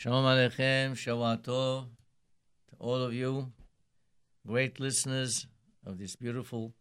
Shalom 0.00 0.26
Aleichem, 0.26 0.92
Shavua 0.92 1.42
Tov, 1.42 1.86
to 2.68 2.76
all 2.78 3.02
of 3.02 3.12
you, 3.12 3.50
great 4.46 4.78
listeners 4.78 5.48
of 5.84 5.98
this 5.98 6.14
beautiful 6.14 6.72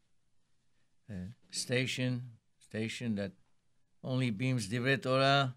uh, 1.09 1.15
station, 1.49 2.21
station 2.59 3.15
that 3.15 3.31
only 4.03 4.29
beams 4.29 4.69
Divrei 4.69 5.01
Torah, 5.01 5.55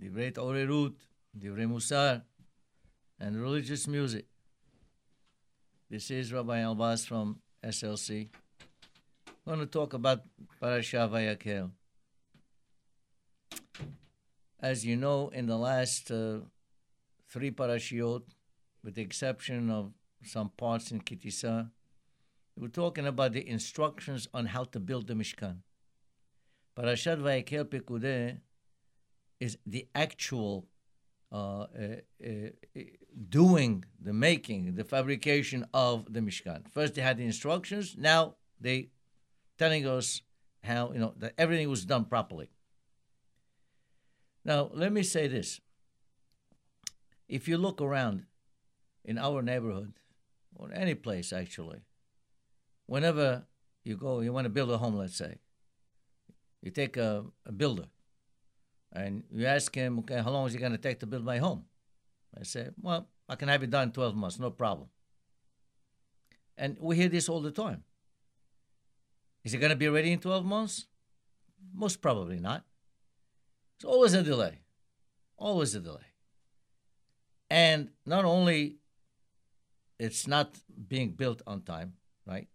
Divrei 0.00 0.32
Orerut, 0.34 0.94
Divrei 1.36 1.66
Musar, 1.66 2.22
and 3.18 3.42
religious 3.42 3.88
music. 3.88 4.26
This 5.90 6.12
is 6.12 6.32
Rabbi 6.32 6.60
Elbaz 6.60 7.04
from 7.04 7.40
SLC. 7.64 8.28
I'm 9.26 9.54
going 9.56 9.58
to 9.58 9.66
talk 9.66 9.92
about 9.92 10.20
Parashat 10.62 11.10
Vayakhel. 11.10 11.72
As 14.60 14.86
you 14.86 14.94
know, 14.94 15.30
in 15.30 15.46
the 15.46 15.58
last 15.58 16.12
uh, 16.12 16.38
three 17.36 17.50
parashiot, 17.50 18.22
with 18.82 18.94
the 18.94 19.02
exception 19.02 19.70
of 19.70 19.92
some 20.24 20.48
parts 20.56 20.90
in 20.90 21.00
Ki 21.00 21.16
Tisa. 21.16 21.68
We're 22.56 22.68
talking 22.68 23.06
about 23.06 23.34
the 23.34 23.46
instructions 23.46 24.26
on 24.32 24.46
how 24.46 24.64
to 24.64 24.80
build 24.80 25.06
the 25.06 25.12
Mishkan. 25.12 25.56
Parashat 26.74 27.20
Vayakhel 27.20 27.64
Pekudei 27.66 28.38
is 29.38 29.58
the 29.66 29.86
actual 29.94 30.66
uh, 31.30 31.36
uh, 31.36 31.66
uh, 32.24 32.80
doing, 33.28 33.84
the 34.00 34.14
making, 34.14 34.74
the 34.74 34.84
fabrication 34.84 35.66
of 35.74 36.10
the 36.10 36.20
Mishkan. 36.20 36.62
First 36.72 36.94
they 36.94 37.02
had 37.02 37.18
the 37.18 37.26
instructions, 37.26 37.96
now 37.98 38.36
they 38.58 38.88
telling 39.58 39.86
us 39.86 40.22
how, 40.64 40.90
you 40.94 40.98
know, 40.98 41.12
that 41.18 41.34
everything 41.36 41.68
was 41.68 41.84
done 41.84 42.06
properly. 42.06 42.48
Now, 44.42 44.70
let 44.72 44.90
me 44.90 45.02
say 45.02 45.26
this 45.26 45.60
if 47.28 47.48
you 47.48 47.58
look 47.58 47.80
around 47.80 48.24
in 49.04 49.18
our 49.18 49.42
neighborhood, 49.42 49.92
or 50.54 50.70
any 50.72 50.94
place 50.94 51.32
actually, 51.32 51.80
whenever 52.86 53.44
you 53.84 53.96
go, 53.96 54.20
you 54.20 54.32
want 54.32 54.46
to 54.46 54.50
build 54.50 54.70
a 54.70 54.78
home, 54.78 54.96
let's 54.96 55.16
say, 55.16 55.38
you 56.62 56.70
take 56.70 56.96
a, 56.96 57.24
a 57.44 57.52
builder 57.52 57.86
and 58.92 59.24
you 59.30 59.46
ask 59.46 59.74
him, 59.74 59.98
okay, 60.00 60.20
how 60.20 60.30
long 60.30 60.46
is 60.46 60.54
it 60.54 60.58
going 60.58 60.72
to 60.72 60.78
take 60.78 61.00
to 61.00 61.06
build 61.06 61.24
my 61.24 61.38
home? 61.38 61.64
I 62.38 62.42
say, 62.42 62.68
well, 62.80 63.08
I 63.28 63.36
can 63.36 63.48
have 63.48 63.62
it 63.62 63.70
done 63.70 63.84
in 63.84 63.92
12 63.92 64.16
months, 64.16 64.38
no 64.38 64.50
problem. 64.50 64.88
And 66.56 66.76
we 66.80 66.96
hear 66.96 67.08
this 67.08 67.28
all 67.28 67.40
the 67.40 67.50
time. 67.50 67.84
Is 69.44 69.54
it 69.54 69.58
going 69.58 69.70
to 69.70 69.76
be 69.76 69.88
ready 69.88 70.12
in 70.12 70.18
12 70.18 70.44
months? 70.44 70.86
Most 71.74 72.00
probably 72.00 72.40
not. 72.40 72.64
It's 73.76 73.84
always 73.84 74.14
a 74.14 74.22
delay. 74.22 74.60
Always 75.36 75.74
a 75.74 75.80
delay. 75.80 76.15
And 77.50 77.90
not 78.04 78.24
only 78.24 78.76
it's 79.98 80.26
not 80.26 80.56
being 80.88 81.10
built 81.10 81.42
on 81.46 81.62
time, 81.62 81.94
right? 82.26 82.48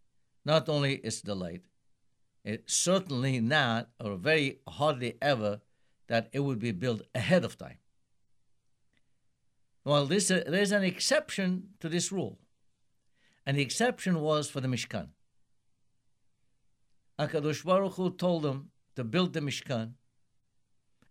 Not 0.46 0.70
only 0.70 0.96
it's 0.96 1.22
delayed, 1.22 1.62
it's 2.44 2.74
certainly 2.74 3.40
not, 3.40 3.90
or 4.00 4.16
very 4.16 4.60
hardly 4.68 5.18
ever, 5.22 5.62
that 6.08 6.30
it 6.34 6.40
would 6.40 6.60
be 6.60 6.72
built 6.72 7.02
ahead 7.14 7.46
of 7.46 7.58
time. 7.58 7.78
Well, 9.84 10.06
this, 10.06 10.30
uh, 10.30 10.44
there's 10.48 10.72
an 10.72 10.84
exception 10.84 11.70
to 11.80 11.90
this 11.90 12.12
rule. 12.12 12.40
And 13.46 13.58
the 13.58 13.62
exception 13.62 14.20
was 14.22 14.50
for 14.50 14.62
the 14.62 14.68
Mishkan. 14.68 15.10
HaKadosh 17.18 17.64
Baruch 17.64 17.94
Hu 17.94 18.12
told 18.12 18.44
them 18.44 18.72
to 18.96 19.04
build 19.04 19.34
the 19.34 19.40
Mishkan, 19.40 19.94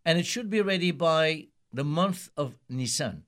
and 0.05 0.19
it 0.19 0.27
should 0.27 0.51
be 0.51 0.61
ready 0.61 0.91
by 0.91 1.48
the 1.73 1.84
month 1.84 2.31
of 2.36 2.58
Nisan. 2.69 3.25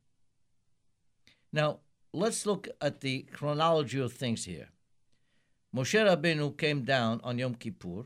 Now, 1.52 1.80
let's 2.12 2.46
look 2.46 2.68
at 2.80 3.00
the 3.00 3.22
chronology 3.32 4.00
of 4.00 4.12
things 4.12 4.44
here. 4.44 4.68
Moshe 5.74 5.98
Rabbeinu 5.98 6.56
came 6.56 6.82
down 6.84 7.20
on 7.24 7.38
Yom 7.38 7.54
Kippur, 7.54 8.04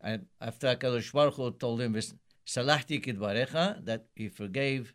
and 0.00 0.26
after 0.40 0.74
HaKadosh 0.74 1.12
Baruch 1.12 1.34
Hu 1.34 1.50
told 1.52 1.80
him, 1.80 1.94
"Salachti 1.94 3.04
kidvarecha, 3.04 3.84
that 3.84 4.06
he 4.14 4.28
forgave 4.28 4.94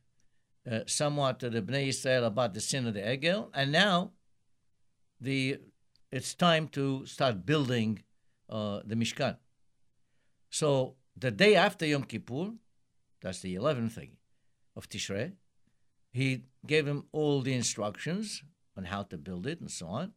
uh, 0.70 0.80
somewhat 0.88 1.40
to 1.40 1.50
the 1.50 1.62
Bnei 1.62 1.88
Israel 1.88 2.26
about 2.26 2.54
the 2.54 2.62
sin 2.62 2.88
of 2.88 2.94
the 2.96 3.02
Egel, 3.02 3.50
and 3.54 3.72
now 3.72 4.12
the 5.22 5.60
it's 6.12 6.34
time 6.34 6.68
to 6.70 7.06
start 7.06 7.46
building 7.46 8.02
uh, 8.50 8.80
the 8.86 8.96
Mishkan. 8.96 9.38
So 10.50 10.96
the 11.18 11.32
day 11.32 11.56
after 11.56 11.86
Yom 11.86 12.04
Kippur, 12.04 12.54
that's 13.22 13.42
the 13.42 13.56
11th 13.56 13.92
thing 13.92 14.12
of 14.76 14.88
Tishrei, 14.88 15.34
he 16.16 16.44
gave 16.66 16.88
him 16.88 17.04
all 17.12 17.42
the 17.42 17.54
instructions 17.54 18.42
on 18.78 18.86
how 18.86 19.04
to 19.04 19.18
build 19.18 19.46
it 19.46 19.60
and 19.60 19.70
so 19.70 19.88
on. 19.88 20.14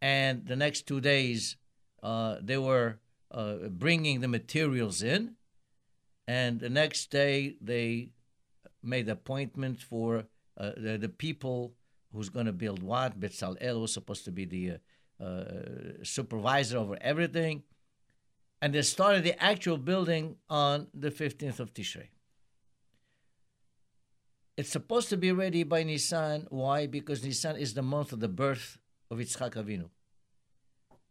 And 0.00 0.46
the 0.46 0.56
next 0.56 0.86
two 0.86 1.02
days, 1.02 1.56
uh, 2.02 2.36
they 2.40 2.56
were 2.56 2.98
uh, 3.30 3.68
bringing 3.68 4.20
the 4.20 4.28
materials 4.28 5.02
in. 5.02 5.34
And 6.26 6.60
the 6.60 6.70
next 6.70 7.10
day, 7.10 7.56
they 7.60 8.12
made 8.82 9.06
appointments 9.10 9.82
for 9.82 10.24
uh, 10.56 10.70
the, 10.78 10.96
the, 10.96 11.10
people 11.10 11.74
who's 12.10 12.30
going 12.30 12.46
to 12.46 12.52
build 12.64 12.82
what. 12.82 13.20
Betzalel 13.20 13.82
was 13.82 13.92
supposed 13.92 14.24
to 14.24 14.32
be 14.32 14.46
the 14.46 14.78
uh, 15.20 15.24
uh, 15.24 15.54
supervisor 16.04 16.78
over 16.78 16.96
everything. 17.02 17.64
And 18.62 18.74
they 18.74 18.80
started 18.80 19.24
the 19.24 19.40
actual 19.42 19.76
building 19.76 20.36
on 20.48 20.86
the 20.94 21.10
15th 21.10 21.60
of 21.60 21.74
Tishrei. 21.74 22.08
It's 24.56 24.70
supposed 24.70 25.10
to 25.10 25.18
be 25.18 25.32
ready 25.32 25.64
by 25.64 25.82
Nisan. 25.82 26.46
Why? 26.48 26.86
Because 26.86 27.22
Nisan 27.22 27.56
is 27.56 27.74
the 27.74 27.82
month 27.82 28.12
of 28.12 28.20
the 28.20 28.28
birth 28.28 28.78
of 29.10 29.18
Yitzchak 29.18 29.52
Avinu. 29.52 29.90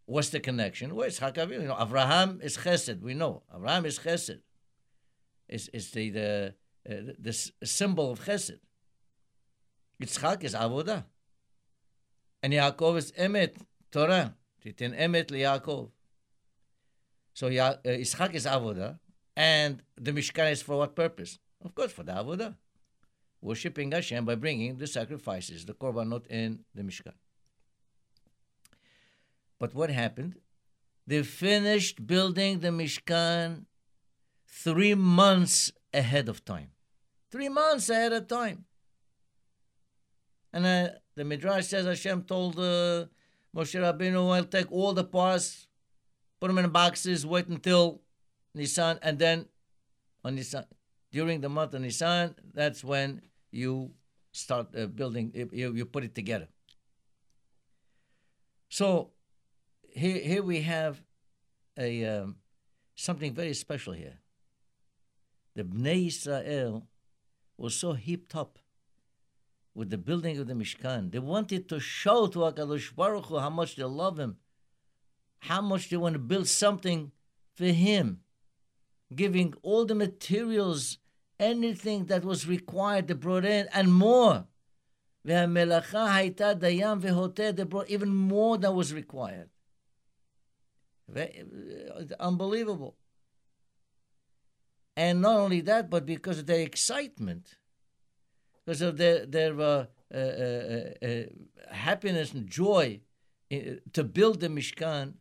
What's 0.07 0.29
the 0.29 0.39
connection? 0.39 0.95
Well, 0.95 1.07
Yitzchak 1.07 1.35
Avinu. 1.35 1.61
You 1.61 1.67
know, 1.67 1.77
Abraham 1.79 2.39
is 2.41 2.57
Chesed. 2.57 3.01
We 3.01 3.13
know 3.13 3.43
Abraham 3.55 3.85
is 3.85 3.99
Chesed. 3.99 4.39
It's, 5.47 5.69
it's 5.73 5.91
the 5.91 6.09
the, 6.09 6.53
uh, 6.89 7.13
the 7.19 7.51
symbol 7.63 8.11
of 8.11 8.25
Chesed. 8.25 8.59
Yitzchak 10.01 10.43
is 10.43 10.55
Avodah, 10.55 11.03
and 12.41 12.51
Yaakov 12.51 12.97
is 12.97 13.11
Emet 13.11 13.57
Torah. 13.91 14.33
Titin 14.65 14.99
Emet 14.99 15.27
liYaakov. 15.27 15.91
So 17.35 17.49
ya, 17.49 17.67
uh, 17.67 17.89
Yitzchak 17.89 18.33
is 18.33 18.47
Avodah, 18.47 18.97
and 19.37 19.83
the 19.97 20.11
Mishkan 20.11 20.51
is 20.51 20.63
for 20.63 20.79
what 20.79 20.95
purpose? 20.95 21.37
Of 21.63 21.75
course, 21.75 21.91
for 21.91 22.01
the 22.01 22.13
Avodah 22.13 22.55
worshipping 23.45 23.91
Hashem 23.91 24.25
by 24.25 24.33
bringing 24.33 24.77
the 24.77 24.87
sacrifices, 24.87 25.65
the 25.65 25.73
korbanot 25.73 26.25
in 26.27 26.65
the 26.73 26.81
Mishkan. 26.81 27.13
But 29.59 29.75
what 29.75 29.91
happened? 29.91 30.35
They 31.05 31.21
finished 31.21 32.07
building 32.07 32.59
the 32.59 32.69
Mishkan 32.69 33.65
three 34.47 34.95
months 34.95 35.71
ahead 35.93 36.27
of 36.27 36.43
time. 36.43 36.71
Three 37.31 37.49
months 37.49 37.87
ahead 37.89 38.13
of 38.13 38.27
time. 38.27 38.65
And 40.51 40.65
uh, 40.65 40.89
the 41.15 41.23
Midrash 41.23 41.67
says 41.67 41.85
Hashem 41.85 42.23
told 42.23 42.57
uh, 42.57 43.05
Moshe 43.55 43.77
Rabbeinu, 43.79 44.35
I'll 44.35 44.45
take 44.45 44.71
all 44.71 44.93
the 44.93 45.03
parts, 45.03 45.67
put 46.39 46.47
them 46.47 46.57
in 46.57 46.69
boxes, 46.69 47.25
wait 47.27 47.47
until 47.47 48.01
Nisan, 48.55 48.97
and 49.03 49.19
then 49.19 49.45
on 50.23 50.33
Nisan, 50.33 50.65
during 51.11 51.41
the 51.41 51.49
month 51.49 51.75
of 51.75 51.81
Nisan, 51.81 52.33
that's 52.53 52.83
when 52.83 53.21
you 53.55 53.91
start 54.31 54.67
uh, 54.77 54.85
building, 54.87 55.31
you, 55.51 55.73
you 55.73 55.85
put 55.85 56.03
it 56.03 56.13
together. 56.13 56.47
So 58.69 59.11
here, 59.89 60.19
here 60.19 60.43
we 60.43 60.61
have 60.61 61.01
a 61.77 62.05
um, 62.05 62.35
something 62.95 63.33
very 63.33 63.53
special 63.53 63.93
here. 63.93 64.19
The 65.55 65.63
Bnei 65.63 66.07
Israel 66.07 66.87
was 67.57 67.75
so 67.75 67.93
heaped 67.93 68.35
up 68.35 68.59
with 69.73 69.89
the 69.89 69.97
building 69.97 70.37
of 70.37 70.47
the 70.47 70.53
Mishkan. 70.53 71.11
They 71.11 71.19
wanted 71.19 71.69
to 71.69 71.79
show 71.79 72.27
to 72.27 72.39
HaKadosh 72.39 72.93
Baruch 72.93 73.27
Hu 73.27 73.39
how 73.39 73.49
much 73.49 73.77
they 73.77 73.83
love 73.83 74.19
Him, 74.19 74.35
how 75.39 75.61
much 75.61 75.89
they 75.89 75.97
want 75.97 76.13
to 76.13 76.19
build 76.19 76.49
something 76.49 77.11
for 77.53 77.65
Him, 77.65 78.19
giving 79.15 79.53
all 79.61 79.85
the 79.85 79.95
materials 79.95 80.97
anything 81.39 82.05
that 82.05 82.23
was 82.23 82.47
required, 82.47 83.07
they 83.07 83.13
brought 83.13 83.45
in, 83.45 83.67
and 83.73 83.93
more. 83.93 84.45
They 85.23 85.45
brought 87.63 87.89
even 87.89 88.15
more 88.15 88.57
than 88.57 88.75
was 88.75 88.93
required. 88.93 89.49
Unbelievable. 92.19 92.95
And 94.97 95.21
not 95.21 95.37
only 95.39 95.61
that, 95.61 95.89
but 95.89 96.05
because 96.05 96.39
of 96.39 96.45
their 96.45 96.61
excitement, 96.61 97.55
because 98.63 98.81
of 98.81 98.97
their, 98.97 99.25
their 99.25 99.59
uh, 99.59 99.85
uh, 100.13 100.17
uh, 100.17 101.05
uh 101.05 101.23
happiness 101.71 102.33
and 102.33 102.49
joy 102.49 103.01
to 103.93 104.03
build 104.03 104.39
the 104.39 104.47
Mishkan, 104.47 105.15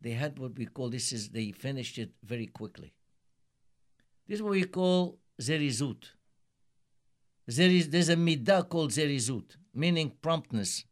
they 0.00 0.12
had 0.12 0.38
what 0.38 0.56
we 0.56 0.66
call 0.66 0.90
this 0.90 1.12
is 1.12 1.30
they 1.30 1.50
finished 1.52 1.98
it 1.98 2.12
very 2.22 2.46
quickly. 2.46 2.94
This 4.26 4.38
is 4.38 4.42
what 4.42 4.52
we 4.52 4.64
call 4.64 5.18
zerizut. 5.40 6.10
there 7.46 7.70
is, 7.70 7.90
there's 7.90 8.08
a 8.08 8.16
midah 8.16 8.68
called 8.68 8.90
zerizut, 8.90 9.56
meaning 9.72 10.12
promptness, 10.20 10.84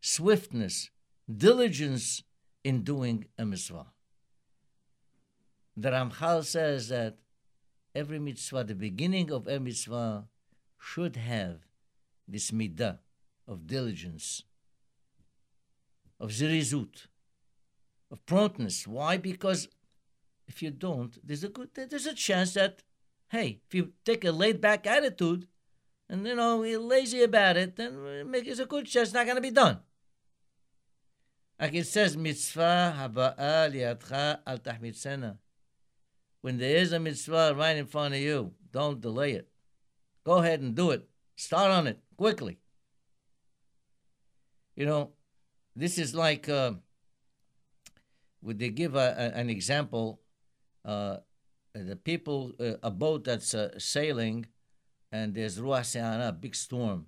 swiftness, 0.00 0.90
diligence 1.34 2.22
in 2.62 2.82
doing 2.82 3.24
a 3.38 3.44
mitzvah. 3.46 3.86
The 5.76 5.90
Ramchal 5.90 6.44
says 6.44 6.88
that 6.88 7.16
every 7.94 8.18
mitzvah, 8.18 8.64
the 8.64 8.74
beginning 8.74 9.30
of 9.32 9.48
every 9.48 9.70
mitzvah, 9.70 10.28
should 10.78 11.16
have 11.16 11.60
this 12.28 12.50
midah 12.50 12.98
of 13.48 13.66
diligence, 13.66 14.42
of 16.20 16.30
zirizut, 16.30 17.06
of 18.10 18.24
promptness. 18.26 18.86
Why? 18.86 19.16
Because 19.16 19.68
if 20.46 20.62
you 20.62 20.70
don't, 20.70 21.16
there's 21.26 21.44
a 21.44 21.48
good, 21.48 21.70
there's 21.74 22.06
a 22.06 22.14
chance 22.14 22.54
that, 22.54 22.82
hey, 23.28 23.60
if 23.66 23.74
you 23.74 23.92
take 24.04 24.24
a 24.24 24.32
laid 24.32 24.60
back 24.60 24.86
attitude, 24.86 25.46
and 26.08 26.26
you 26.26 26.34
know 26.34 26.62
you're 26.62 26.80
lazy 26.80 27.22
about 27.22 27.56
it, 27.56 27.76
then 27.76 28.30
there's 28.30 28.60
a 28.60 28.66
good 28.66 28.86
chance 28.86 29.08
it's 29.08 29.14
not 29.14 29.24
going 29.24 29.36
to 29.36 29.42
be 29.42 29.50
done. 29.50 29.80
Like 31.58 31.74
it 31.74 31.86
says, 31.86 32.16
mitzvah 32.16 32.94
haba'a 32.98 33.72
liatcha 33.72 34.40
al 34.46 34.58
tahmitzena. 34.58 35.38
When 36.42 36.58
there 36.58 36.76
is 36.76 36.92
a 36.92 37.00
mitzvah 37.00 37.54
right 37.56 37.76
in 37.76 37.86
front 37.86 38.14
of 38.14 38.20
you, 38.20 38.52
don't 38.70 39.00
delay 39.00 39.32
it. 39.32 39.48
Go 40.24 40.38
ahead 40.38 40.60
and 40.60 40.74
do 40.74 40.90
it. 40.90 41.08
Start 41.36 41.70
on 41.70 41.86
it 41.86 42.00
quickly. 42.16 42.58
You 44.76 44.86
know, 44.86 45.12
this 45.74 45.96
is 45.96 46.14
like 46.14 46.48
uh, 46.48 46.72
would 48.42 48.58
they 48.58 48.68
give 48.68 48.94
a, 48.94 49.14
a, 49.16 49.38
an 49.38 49.48
example? 49.48 50.20
Uh, 50.84 51.18
the 51.74 51.96
people, 51.96 52.52
uh, 52.60 52.74
a 52.82 52.90
boat 52.90 53.24
that's 53.24 53.54
uh, 53.54 53.78
sailing, 53.78 54.46
and 55.10 55.34
there's 55.34 55.58
ruach 55.58 56.28
a 56.28 56.32
big 56.32 56.54
storm, 56.54 57.06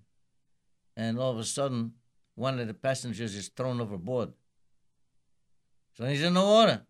and 0.96 1.18
all 1.18 1.32
of 1.32 1.38
a 1.38 1.44
sudden, 1.44 1.92
one 2.34 2.58
of 2.58 2.66
the 2.66 2.74
passengers 2.74 3.34
is 3.34 3.48
thrown 3.48 3.80
overboard. 3.80 4.32
So 5.94 6.06
he's 6.06 6.22
in 6.22 6.34
the 6.34 6.40
water, 6.40 6.82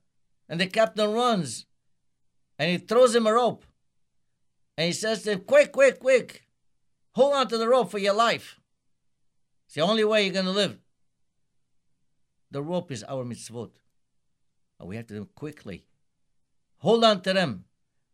and 0.49 0.61
the 0.61 0.67
captain 0.67 1.13
runs, 1.13 1.67
and 2.59 2.71
he 2.71 2.79
throws 2.79 3.15
him 3.15 3.27
a 3.27 3.33
rope, 3.33 3.65
and 4.77 4.87
he 4.87 4.93
says 4.93 5.23
to 5.23 5.33
him, 5.33 5.41
"Quick, 5.41 5.73
quick, 5.73 6.01
quick! 6.01 6.49
Hold 7.13 7.35
on 7.35 7.49
to 7.49 7.59
the 7.59 7.69
rope 7.69 7.91
for 7.91 7.99
your 7.99 8.15
life. 8.15 8.61
It's 9.67 9.75
the 9.75 9.83
only 9.83 10.05
way 10.05 10.25
you're 10.25 10.33
going 10.33 10.47
to 10.47 10.51
live." 10.53 10.79
The 12.51 12.63
rope 12.63 12.91
is 12.93 13.05
our 13.05 13.25
mitzvot. 13.25 13.73
We 14.81 14.97
have 14.97 15.07
to 15.09 15.15
do 15.15 15.23
it 15.23 15.35
quickly. 15.35 15.87
Hold 16.79 17.05
on 17.05 17.23
to 17.23 17.33
them 17.33 17.65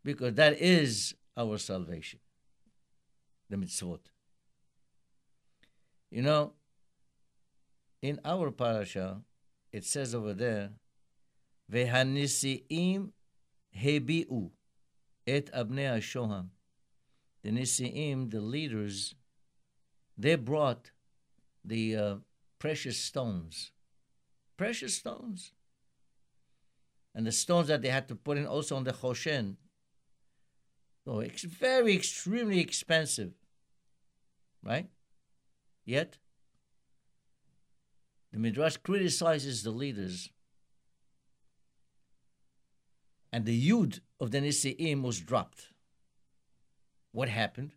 because 0.04 0.34
that 0.34 0.60
is 0.60 1.14
our 1.36 1.58
salvation. 1.58 2.20
The 3.50 3.56
mitzvot. 3.56 4.00
You 6.10 6.22
know, 6.22 6.52
in 8.00 8.20
our 8.24 8.50
parasha, 8.50 9.22
it 9.72 9.84
says 9.84 10.14
over 10.14 10.34
there, 10.34 10.70
Vehanisi'im 11.72 13.10
hebi'u 13.76 14.50
et 15.26 15.50
abnei 15.52 15.98
shoham. 15.98 16.48
The 17.42 17.50
Nisi'im, 17.50 18.30
the 18.30 18.40
leaders, 18.40 19.14
they 20.16 20.36
brought 20.36 20.90
the 21.64 21.96
uh, 21.96 22.14
precious 22.58 22.98
stones. 22.98 23.72
Precious 24.56 24.96
stones 24.96 25.52
and 27.14 27.26
the 27.26 27.32
stones 27.32 27.68
that 27.68 27.82
they 27.82 27.88
had 27.88 28.08
to 28.08 28.14
put 28.14 28.38
in 28.38 28.46
also 28.46 28.76
on 28.76 28.84
the 28.84 28.92
Choshen. 28.92 29.56
So 31.04 31.20
it's 31.20 31.42
very, 31.42 31.94
extremely 31.94 32.60
expensive, 32.60 33.32
right? 34.62 34.88
Yet, 35.84 36.18
the 38.32 38.38
Midrash 38.38 38.76
criticizes 38.76 39.62
the 39.62 39.70
leaders, 39.70 40.30
and 43.32 43.44
the 43.44 43.70
Yud 43.70 44.00
of 44.20 44.30
the 44.30 44.38
Nisi'im 44.38 45.02
was 45.02 45.20
dropped. 45.20 45.68
What 47.10 47.28
happened? 47.28 47.72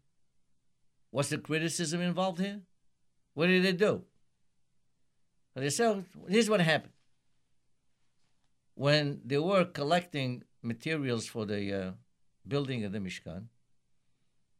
What's 1.10 1.30
the 1.30 1.38
criticism 1.38 2.02
involved 2.02 2.40
here? 2.40 2.62
What 3.34 3.48
did 3.48 3.64
they 3.64 3.74
do? 3.74 4.04
They 5.56 5.70
said, 5.70 6.06
here's 6.28 6.50
what 6.50 6.60
happened 6.60 6.92
when 8.75 9.22
they 9.25 9.38
were 9.38 9.66
collecting 9.66 10.44
materials 10.62 11.25
for 11.25 11.45
the 11.45 11.74
uh, 11.74 11.92
building 12.48 12.83
of 12.83 12.92
the 12.92 13.00
Mishkan, 13.00 13.45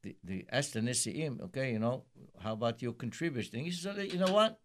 the, 0.02 0.16
the 0.24 0.46
asked 0.52 0.74
the 0.74 0.80
Nisi'im, 0.80 1.42
okay, 1.42 1.72
you 1.72 1.80
know, 1.80 2.04
how 2.40 2.54
about 2.54 2.82
you 2.82 2.94
contributing? 2.94 3.66
He 3.66 3.72
said, 3.72 4.12
you 4.12 4.18
know 4.18 4.32
what? 4.32 4.60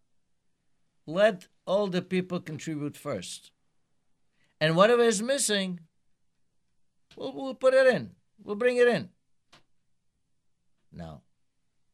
Let 1.05 1.47
all 1.65 1.87
the 1.87 2.01
people 2.01 2.39
contribute 2.39 2.95
first. 2.95 3.51
And 4.59 4.75
whatever 4.75 5.03
is 5.03 5.21
missing, 5.21 5.81
we'll, 7.17 7.33
we'll 7.33 7.55
put 7.55 7.73
it 7.73 7.87
in. 7.87 8.11
We'll 8.43 8.55
bring 8.55 8.77
it 8.77 8.87
in. 8.87 9.09
Now, 10.93 11.21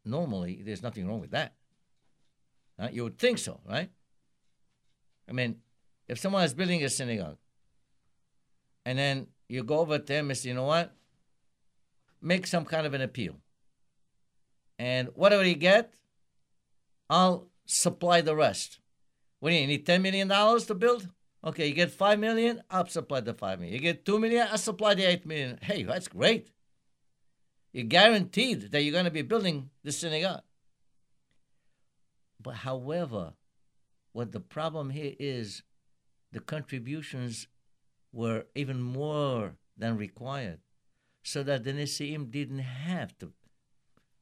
normally, 0.06 0.62
there's 0.64 0.84
nothing 0.84 1.08
wrong 1.08 1.22
with 1.22 1.32
that. 1.32 1.54
You 2.92 3.04
would 3.06 3.18
think 3.18 3.40
so, 3.40 3.60
right? 3.68 3.90
I 5.28 5.32
mean, 5.32 5.58
if 6.08 6.20
someone 6.20 6.44
is 6.44 6.54
building 6.54 6.84
a 6.84 6.90
synagogue 6.90 7.38
and 8.88 8.98
then 8.98 9.28
you 9.50 9.66
go 9.66 9.80
over 9.80 10.00
to 10.00 10.06
them 10.06 10.30
and 10.30 10.38
say, 10.38 10.48
you 10.48 10.56
know 10.56 10.64
what? 10.64 10.96
Make 12.22 12.48
some 12.48 12.64
kind 12.64 12.88
of 12.88 12.94
an 12.94 13.02
appeal. 13.02 13.36
And 14.80 15.10
whatever 15.14 15.44
you 15.44 15.56
get, 15.56 15.94
I'll 17.10 17.50
supply 17.66 18.22
the 18.22 18.34
rest. 18.34 18.80
What 19.42 19.50
do 19.50 19.56
you 19.58 19.68
need? 19.68 19.86
$10 19.86 20.02
million 20.02 20.30
to 20.30 20.74
build? 20.74 21.10
Okay, 21.44 21.68
you 21.68 21.74
get 21.74 21.92
5 21.92 22.18
million, 22.18 22.62
I'll 22.70 22.88
supply 22.88 23.20
the 23.20 23.34
5 23.34 23.60
million. 23.60 23.74
You 23.74 23.82
get 23.82 24.06
2 24.06 24.20
million, 24.20 24.48
I'll 24.50 24.58
supply 24.58 24.94
the 24.94 25.04
8 25.04 25.26
million. 25.26 25.60
Hey, 25.62 25.84
that's 25.84 26.08
great. 26.08 26.54
You're 27.74 27.84
guaranteed 27.84 28.72
that 28.72 28.84
you're 28.84 28.94
going 28.94 29.04
to 29.04 29.12
be 29.12 29.22
building 29.22 29.70
the 29.84 29.92
synagogue. 29.92 30.44
But 32.42 32.56
however, 32.56 33.34
what 34.14 34.32
the 34.32 34.40
problem 34.40 34.92
here 34.92 35.14
is 35.20 35.64
the 36.32 36.40
contributions 36.40 37.48
were 38.18 38.48
even 38.56 38.82
more 38.82 39.54
than 39.78 39.96
required, 39.96 40.60
so 41.22 41.44
that 41.44 41.64
the 41.64 41.72
Nisi'im 41.72 42.32
didn't 42.32 42.66
have 42.90 43.16
to 43.20 43.32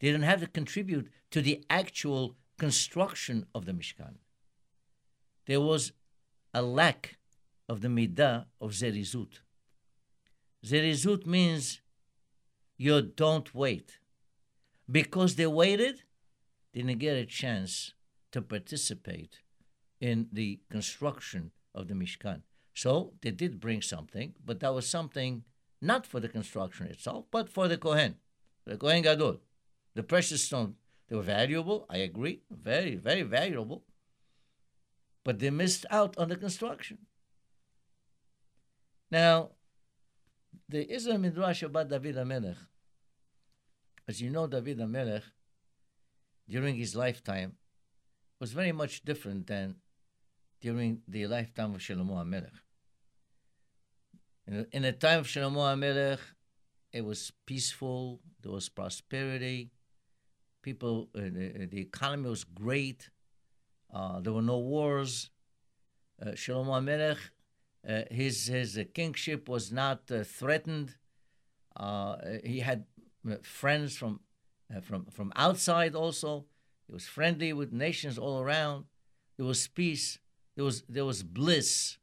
didn't 0.02 0.24
have 0.24 0.42
to 0.42 0.48
contribute 0.48 1.10
to 1.32 1.42
the 1.42 1.64
actual 1.70 2.36
construction 2.58 3.46
of 3.56 3.66
the 3.66 3.72
Mishkan. 3.72 4.16
There 5.48 5.62
was 5.62 5.94
a 6.54 6.62
lack 6.62 7.18
of 7.70 7.80
the 7.80 7.88
midah 7.88 8.46
of 8.60 8.72
zerizut. 8.72 9.40
Zerizut 10.66 11.26
means 11.26 11.80
you 12.78 13.02
don't 13.02 13.56
wait. 13.56 14.00
Because 14.92 15.36
they 15.36 15.48
waited, 15.48 16.04
didn't 16.74 17.00
get 17.00 17.16
a 17.16 17.26
chance 17.26 17.94
to 18.34 18.42
participate 18.42 19.40
in 20.02 20.28
the 20.34 20.60
construction 20.70 21.52
of 21.74 21.88
the 21.88 21.94
Mishkan. 21.94 22.42
So 22.76 23.14
they 23.22 23.32
did 23.32 23.60
bring 23.62 23.82
something, 23.82 24.36
but 24.46 24.60
that 24.60 24.74
was 24.74 24.86
something 24.88 25.44
not 25.82 26.06
for 26.06 26.20
the 26.20 26.28
construction 26.28 26.88
itself, 26.88 27.26
but 27.32 27.50
for 27.50 27.68
the 27.70 27.78
Kohen, 27.78 28.16
the 28.66 28.78
Kohen 28.78 29.02
Gadol. 29.02 29.40
The 29.96 30.04
precious 30.04 30.44
stone. 30.44 30.76
they 31.08 31.16
were 31.16 31.22
valuable, 31.22 31.86
I 31.90 31.98
agree, 31.98 32.42
very, 32.52 32.96
very 32.96 33.22
valuable, 33.22 33.86
but 35.24 35.40
they 35.40 35.50
missed 35.50 35.86
out 35.90 36.18
on 36.18 36.28
the 36.28 36.36
construction. 36.36 36.98
Now, 39.10 39.52
there 40.68 40.84
is 40.84 41.08
a 41.08 41.18
midrash 41.18 41.64
about 41.64 41.88
David 41.88 42.16
HaMelech. 42.16 42.58
As 44.06 44.22
you 44.22 44.30
know, 44.30 44.48
David 44.48 44.80
HaMelech, 44.80 45.24
during 46.50 46.76
his 46.76 46.94
lifetime, 46.94 47.54
was 48.42 48.52
very 48.52 48.74
much 48.74 49.06
different 49.06 49.48
than 49.48 49.76
during 50.60 51.04
the 51.08 51.28
lifetime 51.28 51.74
of 51.74 51.80
Shlomo 51.80 52.18
HaMelech. 52.18 52.65
In, 54.48 54.68
in 54.72 54.82
the 54.84 54.92
time 54.92 55.20
of 55.20 55.28
Shlomo 55.28 55.58
HaMelech, 55.58 56.20
it 56.94 57.04
was 57.04 57.32
peaceful, 57.46 58.22
there 58.42 58.52
was 58.52 58.70
prosperity, 58.70 59.72
people, 60.62 61.10
uh, 61.16 61.22
the, 61.22 61.68
the, 61.72 61.82
economy 61.82 62.30
was 62.30 62.44
great, 62.44 63.10
uh, 63.94 64.20
there 64.20 64.34
were 64.34 64.42
no 64.42 64.60
wars. 64.60 65.32
Uh, 66.22 66.32
Shlomo 66.32 66.80
HaMelech, 66.80 67.18
uh, 67.88 68.14
his, 68.14 68.48
his 68.48 68.80
kingship 68.94 69.50
was 69.50 69.72
not 69.72 70.10
uh, 70.12 70.24
threatened. 70.24 70.96
Uh, 71.76 72.16
he 72.44 72.60
had 72.60 72.86
friends 73.42 73.98
from, 73.98 74.20
from, 74.84 75.06
from 75.06 75.34
outside 75.36 75.96
also. 75.96 76.46
He 76.88 76.94
was 76.94 77.06
friendly 77.06 77.52
with 77.52 77.74
nations 77.74 78.18
all 78.18 78.40
around. 78.40 78.86
There 79.38 79.46
was 79.46 79.68
peace. 79.68 80.20
There 80.56 80.64
was, 80.64 80.84
there 80.88 81.04
was 81.04 81.24
bliss 81.24 81.98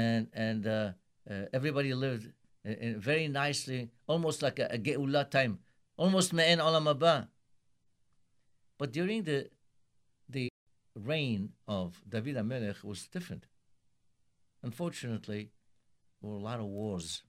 and 0.00 0.22
and 0.46 0.62
uh, 0.66 0.92
uh, 1.30 1.58
everybody 1.58 1.92
lived 2.06 2.26
very 3.10 3.28
nicely, 3.28 3.80
almost 4.12 4.38
like 4.46 4.58
a, 4.58 4.66
a 4.76 4.78
Geula 4.86 5.22
time 5.36 5.54
almost 5.96 6.32
me'en 6.32 6.58
olam 6.58 6.86
haba. 6.92 7.28
But 8.78 8.92
during 8.92 9.22
the 9.24 9.50
the 10.28 10.48
reign 10.94 11.50
of 11.66 12.02
David 12.08 12.36
HaMelech 12.36 12.82
was 12.84 13.06
different. 13.06 13.46
Unfortunately, 14.62 15.50
there 16.20 16.30
were 16.30 16.36
a 16.36 16.40
lot 16.40 16.60
of 16.60 16.66
wars. 16.66 17.22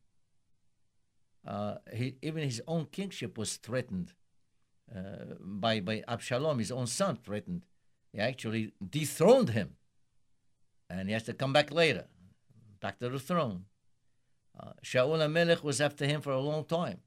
Uh, 1.46 1.76
he, 1.94 2.16
even 2.22 2.44
his 2.44 2.62
own 2.68 2.86
kingship 2.86 3.38
was 3.38 3.58
threatened 3.58 4.14
uh, 4.96 5.36
by, 5.40 5.80
by 5.80 6.04
Absalom, 6.08 6.60
his 6.60 6.72
own 6.72 6.88
son, 6.88 7.18
threatened. 7.18 7.66
He 8.14 8.20
actually 8.20 8.74
dethroned 8.90 9.50
him. 9.50 9.76
And 10.90 11.08
he 11.10 11.14
has 11.14 11.24
to 11.24 11.34
come 11.34 11.54
back 11.54 11.72
later, 11.72 12.06
back 12.80 13.00
to 13.00 13.10
the 13.10 13.20
throne. 13.20 13.66
Uh, 14.60 14.72
Shaul 14.84 15.20
HaMelech 15.20 15.64
was 15.64 15.82
after 15.82 16.06
him 16.06 16.22
for 16.22 16.32
a 16.32 16.40
long 16.40 16.66
time. 16.66 17.00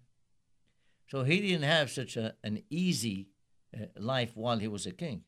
So 1.09 1.25
he 1.25 1.41
didn't 1.41 1.63
have 1.63 1.91
such 1.91 2.17
a, 2.17 2.35
an 2.45 2.63
easy 2.69 3.29
uh, 3.75 3.87
life 3.97 4.37
while 4.37 4.59
he 4.59 4.69
was 4.69 4.87
a 4.87 4.93
king. 4.93 5.23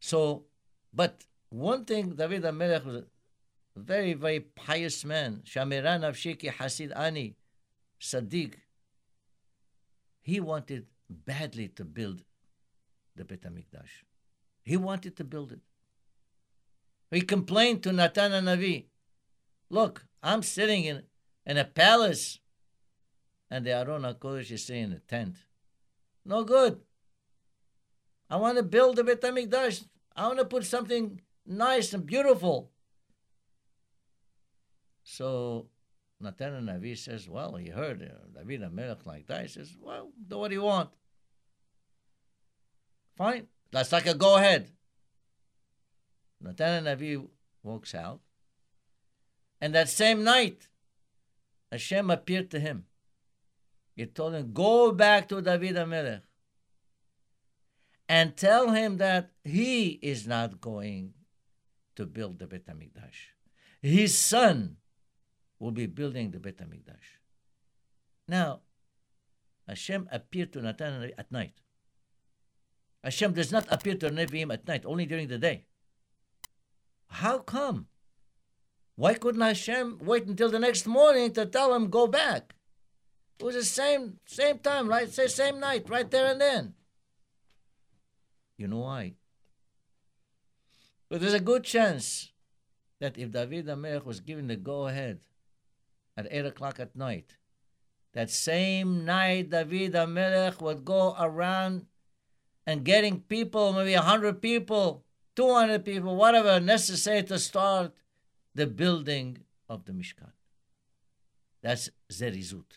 So, 0.00 0.44
but 0.92 1.24
one 1.48 1.84
thing, 1.84 2.10
David 2.10 2.42
HaMelech 2.42 2.84
was 2.84 2.96
a 2.96 3.04
very, 3.76 4.14
very 4.14 4.40
pious 4.40 5.04
man. 5.04 5.42
Shamiran 5.46 6.00
Avshiki 6.00 6.52
Hasid 6.52 6.92
Ani, 6.96 7.36
Sadiq. 8.00 8.54
He 10.22 10.40
wanted 10.40 10.86
badly 11.08 11.68
to 11.68 11.84
build 11.84 12.22
the 13.16 13.24
Bet 13.24 13.42
HaMikdash. 13.42 14.04
He 14.62 14.76
wanted 14.76 15.16
to 15.16 15.24
build 15.24 15.52
it. 15.52 15.60
He 17.10 17.22
complained 17.22 17.82
to 17.82 17.92
Natan 17.92 18.32
Navi, 18.32 18.86
look, 19.68 20.06
I'm 20.22 20.42
sitting 20.42 20.84
in, 20.84 21.02
in 21.44 21.56
a 21.56 21.64
palace 21.64 22.38
and 23.50 23.66
the 23.66 23.72
Aron 23.72 24.02
HaKodesh 24.02 24.52
is 24.52 24.70
in 24.70 24.92
a 24.92 25.00
tent. 25.00 25.36
No 26.24 26.44
good. 26.44 26.80
I 28.28 28.36
want 28.36 28.58
to 28.58 28.62
build 28.62 28.98
a 29.00 29.04
Bet 29.04 29.20
HaMikdash. 29.20 29.84
I 30.14 30.28
want 30.28 30.38
to 30.38 30.44
put 30.44 30.64
something 30.64 31.20
nice 31.44 31.92
and 31.92 32.06
beautiful. 32.06 32.70
So 35.02 35.66
Natan 36.20 36.66
Navi 36.66 36.96
says, 36.96 37.28
well, 37.28 37.56
he 37.56 37.70
heard 37.70 38.02
uh, 38.02 38.38
David 38.38 38.62
HaMelech 38.62 39.04
like 39.04 39.26
that. 39.26 39.42
He 39.42 39.48
says, 39.48 39.74
well, 39.80 40.12
do 40.28 40.38
what 40.38 40.52
you 40.52 40.62
want. 40.62 40.90
Fine. 43.16 43.48
That's 43.72 43.90
like 43.90 44.06
a 44.06 44.14
go 44.14 44.36
ahead. 44.36 44.70
Natan 46.40 46.84
Navi 46.84 47.26
walks 47.62 47.94
out. 47.94 48.20
And 49.60 49.74
that 49.74 49.88
same 49.88 50.24
night, 50.24 50.68
Hashem 51.70 52.10
appeared 52.10 52.50
to 52.50 52.60
him. 52.60 52.86
He 53.94 54.06
told 54.06 54.34
him, 54.34 54.52
Go 54.52 54.92
back 54.92 55.28
to 55.28 55.42
David 55.42 55.76
HaMelech 55.76 56.22
and 58.08 58.36
tell 58.36 58.72
him 58.72 58.96
that 58.96 59.30
he 59.44 60.00
is 60.02 60.26
not 60.26 60.60
going 60.60 61.12
to 61.96 62.06
build 62.06 62.38
the 62.38 62.46
Bet 62.46 62.66
HaMikdash. 62.66 63.36
His 63.82 64.16
son 64.16 64.78
will 65.58 65.70
be 65.70 65.86
building 65.86 66.30
the 66.30 66.40
Bet 66.40 66.56
HaMikdash. 66.56 67.20
Now, 68.26 68.60
Hashem 69.68 70.08
appeared 70.10 70.52
to 70.54 70.62
Natan 70.62 71.12
at 71.16 71.30
night. 71.30 71.60
Hashem 73.04 73.32
does 73.32 73.52
not 73.52 73.66
appear 73.70 73.94
to 73.96 74.10
Nevi'im 74.10 74.52
at 74.52 74.66
night, 74.66 74.84
only 74.84 75.06
during 75.06 75.28
the 75.28 75.38
day. 75.38 75.66
How 77.10 77.38
come? 77.38 77.86
Why 78.94 79.14
couldn't 79.14 79.40
Hashem 79.40 79.98
wait 80.02 80.26
until 80.26 80.50
the 80.50 80.58
next 80.58 80.86
morning 80.86 81.32
to 81.32 81.44
tell 81.44 81.74
him 81.74 81.90
go 81.90 82.06
back? 82.06 82.54
It 83.38 83.44
was 83.44 83.54
the 83.54 83.64
same 83.64 84.18
same 84.26 84.58
time, 84.58 84.88
right? 84.88 85.10
Say 85.10 85.26
same 85.26 85.60
night, 85.60 85.88
right 85.88 86.10
there 86.10 86.26
and 86.26 86.40
then. 86.40 86.74
You 88.56 88.68
know 88.68 88.80
why? 88.80 89.14
But 91.08 91.20
there's 91.20 91.34
a 91.34 91.40
good 91.40 91.64
chance 91.64 92.30
that 93.00 93.18
if 93.18 93.32
David 93.32 93.66
HaMelech 93.66 94.04
was 94.04 94.20
given 94.20 94.46
the 94.46 94.56
go 94.56 94.86
ahead 94.86 95.20
at 96.16 96.28
8 96.30 96.46
o'clock 96.46 96.78
at 96.78 96.94
night, 96.94 97.36
that 98.12 98.30
same 98.30 99.04
night 99.04 99.50
David 99.50 99.94
HaMelech 99.94 100.60
would 100.60 100.84
go 100.84 101.16
around 101.18 101.86
and 102.66 102.84
getting 102.84 103.20
people, 103.20 103.72
maybe 103.72 103.94
a 103.94 104.00
100 104.00 104.42
people, 104.42 105.02
200 105.40 105.86
people, 105.86 106.16
whatever 106.16 106.60
necessary 106.60 107.22
to 107.22 107.38
start 107.38 107.94
the 108.54 108.66
building 108.66 109.38
of 109.70 109.86
the 109.86 109.92
Mishkan. 109.92 110.32
That's 111.62 111.88
Zerizut. 112.12 112.72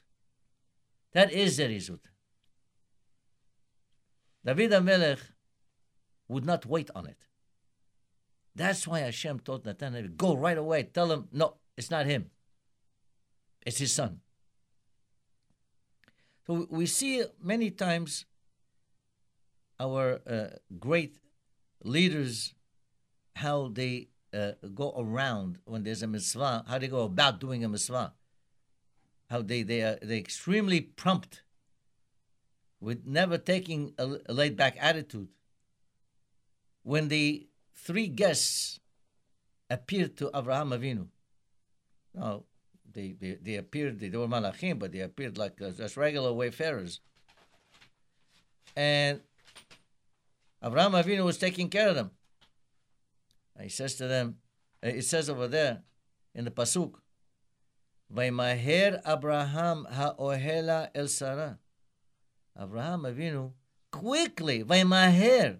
That 1.11 1.33
is 1.33 1.59
Zerizut. 1.59 1.99
David 4.45 4.71
HaMelech 4.71 5.19
would 6.29 6.45
not 6.45 6.65
wait 6.65 6.89
on 6.95 7.05
it. 7.05 7.27
That's 8.55 8.87
why 8.87 8.99
Hashem 8.99 9.41
told 9.41 9.65
Nathan, 9.65 10.13
go 10.15 10.33
right 10.33 10.57
away, 10.57 10.83
tell 10.83 11.11
him, 11.11 11.27
no, 11.33 11.55
it's 11.75 11.91
not 11.91 12.05
him. 12.05 12.31
It's 13.65 13.79
his 13.79 13.91
son. 13.91 14.21
So 16.47 16.65
we 16.69 16.85
see 16.85 17.25
many 17.41 17.71
times 17.71 18.25
our 19.81 20.21
uh, 20.25 20.47
great 20.79 21.17
leaders 21.83 22.53
how 23.35 23.69
they 23.73 24.07
uh, 24.33 24.51
go 24.73 24.93
around 24.97 25.59
when 25.65 25.83
there's 25.83 26.01
a 26.01 26.07
mitzvah, 26.07 26.63
how 26.67 26.77
they 26.77 26.87
go 26.87 27.03
about 27.03 27.39
doing 27.39 27.63
a 27.63 27.69
mitzvah, 27.69 28.13
how 29.29 29.41
they 29.41 29.63
they 29.63 29.81
are 29.81 29.97
they 30.01 30.17
extremely 30.17 30.81
prompt, 30.81 31.43
with 32.79 33.05
never 33.05 33.37
taking 33.37 33.93
a, 33.97 34.17
a 34.27 34.33
laid 34.33 34.57
back 34.57 34.75
attitude. 34.79 35.27
When 36.83 37.07
the 37.07 37.47
three 37.75 38.07
guests 38.07 38.79
appeared 39.69 40.17
to 40.17 40.29
Abraham 40.35 40.71
Avinu, 40.71 41.07
now 42.13 42.43
they, 42.91 43.15
they, 43.19 43.37
they 43.41 43.55
appeared, 43.55 43.99
they 43.99 44.09
were 44.09 44.27
malachim, 44.27 44.79
but 44.79 44.91
they 44.91 44.99
appeared 44.99 45.37
like 45.37 45.61
uh, 45.61 45.71
just 45.71 45.97
regular 45.97 46.31
wayfarers. 46.33 46.99
And 48.75 49.21
Abraham 50.63 50.93
Avinu 50.93 51.25
was 51.25 51.37
taking 51.37 51.69
care 51.69 51.89
of 51.89 51.95
them. 51.95 52.11
And 53.55 53.65
he 53.65 53.69
says 53.69 53.95
to 53.95 54.07
them, 54.07 54.37
uh, 54.83 54.87
it 54.87 55.03
says 55.03 55.29
over 55.29 55.47
there 55.47 55.81
in 56.33 56.45
the 56.45 56.51
Pasuk, 56.51 56.93
Abraham 58.15 59.85
ha'ohela 59.91 60.89
el 60.95 61.07
Sarah. 61.07 61.59
Abraham 62.59 63.01
Avinu 63.01 63.51
quickly, 63.91 64.63
Vaymaher, 64.63 65.57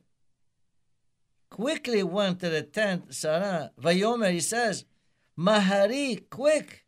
quickly 1.49 2.03
went 2.03 2.39
to 2.39 2.49
the 2.49 2.61
tent, 2.61 3.13
Sarah. 3.13 3.71
Vayomer, 3.81 4.31
he 4.31 4.39
says, 4.39 4.85
Mahari, 5.37 6.29
quick. 6.29 6.85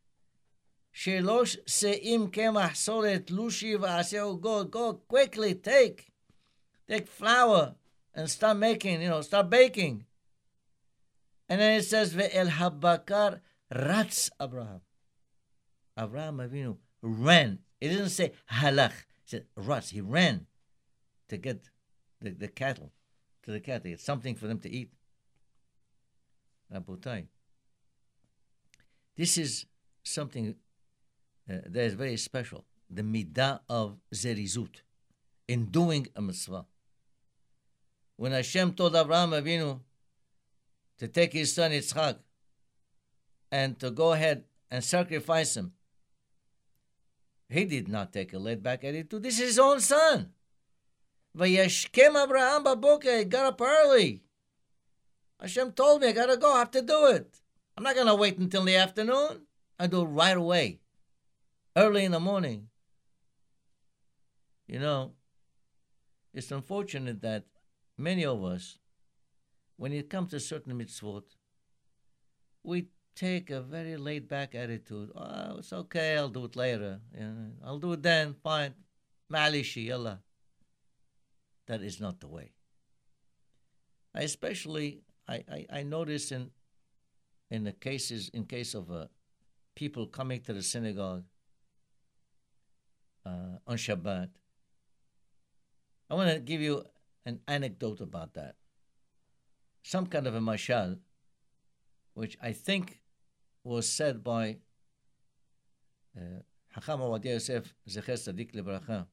Shelosh 0.96 1.58
se'im 1.68 2.30
kemach 2.30 2.72
solet 2.72 3.26
lushi 3.26 3.78
v'aseu. 3.78 4.40
Go, 4.40 4.64
go, 4.64 4.94
quickly, 4.94 5.54
take. 5.54 6.08
Take 6.88 7.08
flour 7.08 7.76
and 8.16 8.30
start 8.30 8.58
making, 8.58 9.02
you 9.02 9.10
know, 9.10 9.22
start 9.22 9.50
baking. 9.50 10.06
And 11.50 11.62
then 11.62 11.80
it 11.80 11.84
says, 11.84 12.16
Ve'el 12.16 12.50
habakar 12.50 13.42
rats 13.74 14.32
Abraham. 14.42 14.82
Abraham 16.00 16.38
Avinu 16.38 16.78
ran. 17.02 17.60
It 17.80 17.90
doesn't 17.90 18.10
say 18.10 18.32
halach. 18.52 18.94
It 18.94 19.26
said 19.26 19.46
rats. 19.56 19.90
He 19.90 20.02
ran 20.02 20.48
to 21.30 21.38
get 21.38 21.70
the, 22.22 22.32
the 22.32 22.48
cattle, 22.48 22.92
to 23.44 23.52
the 23.52 23.60
cattle. 23.60 23.92
It's 23.92 24.04
something 24.04 24.36
for 24.36 24.48
them 24.48 24.60
to 24.60 24.70
eat. 24.70 24.92
Rabotai. 26.74 27.26
This 29.16 29.38
is 29.38 29.66
something 30.04 30.56
uh, 31.50 31.58
that 31.68 31.84
is 31.84 31.94
very 31.94 32.18
special. 32.18 32.66
The 32.90 33.04
midah 33.04 33.60
of 33.70 33.98
zerizut 34.14 34.82
in 35.48 35.66
doing 35.66 36.08
a 36.16 36.22
mitzvah 36.22 36.66
when 38.18 38.32
Hashem 38.32 38.74
told 38.74 38.96
Abraham 38.96 39.32
Avinu 39.32 39.80
to 40.98 41.08
take 41.08 41.34
his 41.34 41.54
son 41.54 41.72
Yitzchak 41.72 42.18
and 43.52 43.78
to 43.80 43.92
go 43.92 44.14
ahead 44.14 44.44
and 44.72 44.84
sacrifice 44.84 45.56
him, 45.58 45.74
he 47.50 47.66
did 47.66 47.88
not 47.88 48.14
take 48.14 48.34
a 48.34 48.40
laid 48.40 48.64
back 48.64 48.84
attitude. 48.84 49.22
This 49.22 49.40
is 49.40 49.48
his 49.48 49.60
own 49.60 49.80
son. 49.80 50.32
Vayeshkem 51.38 52.24
Abraham 52.24 52.64
baboker. 52.64 53.20
He 53.20 53.26
got 53.26 53.46
up 53.46 53.62
early. 53.62 54.24
Hashem 55.40 55.74
told 55.74 56.02
me 56.02 56.08
I 56.08 56.12
gotta 56.14 56.38
go. 56.38 56.54
I 56.54 56.60
have 56.60 56.72
to 56.72 56.82
do 56.82 57.08
it. 57.08 57.42
I'm 57.78 57.84
not 57.84 57.96
gonna 57.96 58.16
wait 58.16 58.38
until 58.38 58.64
the 58.64 58.76
afternoon. 58.78 59.42
I 59.78 59.88
do 59.88 60.02
it 60.02 60.06
right 60.06 60.38
away, 60.38 60.80
early 61.76 62.06
in 62.06 62.14
the 62.14 62.20
morning. 62.22 62.70
You 64.68 64.80
know, 64.80 65.12
it's 66.34 66.52
unfortunate 66.52 67.22
that 67.22 67.44
many 67.98 68.26
of 68.26 68.44
us, 68.44 68.78
when 69.78 69.94
it 69.94 70.10
comes 70.10 70.32
to 70.32 70.40
certain 70.40 70.78
mitzvot, 70.78 71.24
we 72.64 72.88
take 73.16 73.50
a 73.50 73.62
very 73.62 73.98
laid 73.98 74.28
back 74.28 74.56
attitude. 74.56 75.12
Oh, 75.16 75.58
it's 75.58 75.72
okay, 75.72 76.18
I'll 76.18 76.30
do 76.30 76.46
it 76.46 76.56
later. 76.56 77.00
Know, 77.18 77.52
I'll 77.66 77.80
do 77.80 77.94
it 77.94 78.04
then, 78.04 78.36
fine. 78.44 78.74
Malishi, 79.32 79.86
yalla. 79.88 80.22
That 81.68 81.82
is 81.82 82.00
not 82.00 82.20
the 82.20 82.28
way. 82.28 82.52
I 84.14 84.22
especially, 84.22 85.02
I, 85.28 85.44
I, 85.52 85.66
I 85.80 85.84
notice 85.84 86.32
in 86.32 86.52
in 87.52 87.64
the 87.64 87.72
cases, 87.72 88.30
in 88.30 88.46
case 88.46 88.74
of 88.74 88.92
uh, 88.92 89.06
people 89.76 90.08
coming 90.08 90.42
to 90.42 90.54
the 90.54 90.64
synagogue 90.64 91.24
uh, 93.26 93.60
on 93.68 93.78
Shabbat, 93.78 94.30
I 96.10 96.14
want 96.16 96.32
to 96.32 96.40
give 96.40 96.62
you 96.62 96.84
an 97.26 97.40
anecdote 97.48 98.02
about 98.02 98.34
that. 98.36 98.56
Some 99.84 100.08
kind 100.08 100.28
of 100.28 100.36
a 100.36 100.40
mashal, 100.40 101.00
which 102.14 102.38
I 102.42 102.52
think 102.52 103.02
was 103.64 103.90
said 103.90 104.24
by 104.24 104.58
uh, 106.16 106.42
Hacham 106.76 107.00
Ovadia 107.00 107.34
Yosef 107.34 107.74
Zecher 107.88 108.14
Sadiq 108.14 108.54
Lebracha. 108.54 109.08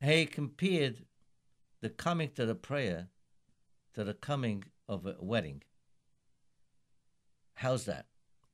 He 0.00 0.26
compared 0.26 1.04
the 1.80 1.90
coming 1.90 2.30
to 2.34 2.46
the 2.46 2.54
prayer 2.54 3.08
to 3.94 4.04
the 4.04 4.14
coming 4.14 4.64
of 4.88 5.06
a 5.06 5.16
wedding. 5.18 5.62
How's 7.54 7.86
that? 7.86 8.06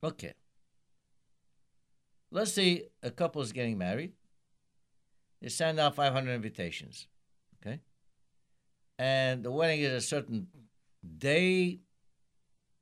Okay. 0.03 0.33
Let's 2.31 2.53
say 2.53 2.83
a 3.03 3.11
couple 3.11 3.41
is 3.41 3.51
getting 3.51 3.77
married. 3.77 4.13
They 5.41 5.49
send 5.49 5.79
out 5.79 5.95
500 5.95 6.31
invitations. 6.31 7.07
Okay. 7.61 7.79
And 8.97 9.43
the 9.43 9.51
wedding 9.51 9.81
is 9.81 9.91
a 9.91 10.01
certain 10.01 10.47
day, 11.17 11.79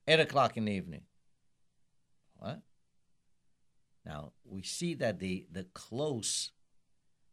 8 0.08 0.20
o'clock 0.20 0.58
in 0.58 0.66
the 0.66 0.74
evening. 0.74 1.02
What? 2.36 2.62
Now, 4.06 4.34
we 4.44 4.64
see 4.64 4.94
that 4.96 5.20
the, 5.20 5.46
the 5.52 5.66
close, 5.74 6.52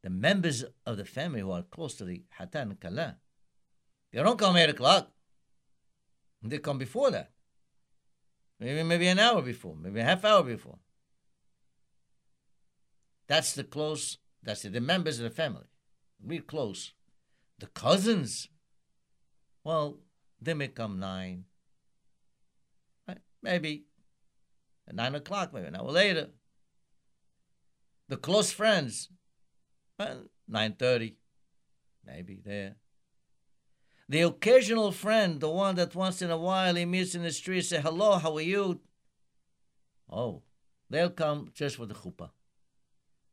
the 0.02 0.10
members 0.10 0.64
of 0.86 0.96
the 0.96 1.04
family 1.04 1.40
who 1.40 1.50
are 1.50 1.62
close 1.62 1.94
to 1.96 2.04
the 2.04 2.22
Hatan 2.38 2.78
Kala, 2.80 3.16
they 4.12 4.22
don't 4.22 4.38
come 4.38 4.56
8 4.56 4.70
o'clock. 4.70 5.10
They 6.42 6.58
come 6.58 6.78
before 6.78 7.10
that. 7.10 7.30
Maybe 8.60 8.82
maybe 8.82 9.06
an 9.06 9.18
hour 9.18 9.42
before, 9.42 9.76
maybe 9.76 10.00
a 10.00 10.04
half 10.04 10.24
hour 10.24 10.42
before. 10.42 10.78
That's 13.28 13.52
the 13.52 13.64
close, 13.64 14.18
that's 14.42 14.62
the, 14.62 14.70
the 14.70 14.80
members 14.80 15.18
of 15.18 15.24
the 15.24 15.30
family. 15.30 15.66
Real 16.24 16.42
close. 16.42 16.92
The 17.58 17.66
cousins, 17.66 18.48
well, 19.64 19.98
they 20.40 20.54
may 20.54 20.68
come 20.68 20.98
nine. 20.98 21.44
Right? 23.06 23.18
Maybe 23.42 23.84
at 24.88 24.94
nine 24.94 25.14
o'clock, 25.14 25.52
maybe 25.52 25.66
an 25.66 25.76
hour 25.76 25.90
later. 25.90 26.28
The 28.08 28.16
close 28.16 28.50
friends, 28.50 29.10
well, 29.98 30.24
nine 30.46 30.74
thirty, 30.78 31.16
maybe 32.06 32.40
there. 32.44 32.76
The 34.08 34.22
occasional 34.22 34.92
friend, 34.92 35.38
the 35.38 35.50
one 35.50 35.74
that 35.74 35.94
once 35.94 36.22
in 36.22 36.30
a 36.30 36.38
while 36.38 36.74
he 36.74 36.86
meets 36.86 37.14
in 37.14 37.22
the 37.22 37.30
street, 37.30 37.66
say, 37.66 37.80
hello, 37.80 38.16
how 38.16 38.34
are 38.36 38.40
you? 38.40 38.80
Oh, 40.08 40.42
they'll 40.88 41.10
come 41.10 41.50
just 41.52 41.76
for 41.76 41.84
the 41.84 41.92
chuppah. 41.94 42.30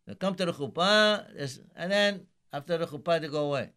They'll 0.05 0.17
come 0.17 0.35
to 0.35 0.45
the 0.45 0.51
chuppah, 0.51 1.61
and 1.77 1.91
then 1.91 2.27
after 2.51 2.77
the 2.77 2.87
chuppah, 2.87 3.21
they 3.21 3.29
go 3.29 3.45
away. 3.45 3.69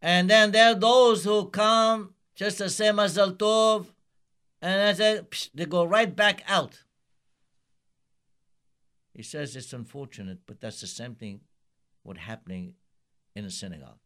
And 0.00 0.30
then 0.30 0.52
there 0.52 0.72
are 0.72 0.74
those 0.74 1.24
who 1.24 1.48
come 1.50 2.14
just 2.34 2.58
to 2.58 2.70
say 2.70 2.86
Mazal 2.86 3.36
Tov, 3.36 3.86
and 4.62 4.96
then 4.96 5.26
they 5.54 5.66
go 5.66 5.84
right 5.84 6.14
back 6.14 6.42
out. 6.46 6.84
He 9.12 9.22
says 9.24 9.56
it's 9.56 9.72
unfortunate, 9.72 10.38
but 10.46 10.60
that's 10.60 10.80
the 10.80 10.86
same 10.86 11.16
thing 11.16 11.40
what 12.04 12.18
happening 12.18 12.74
in 13.34 13.44
a 13.44 13.50
synagogue. 13.50 13.98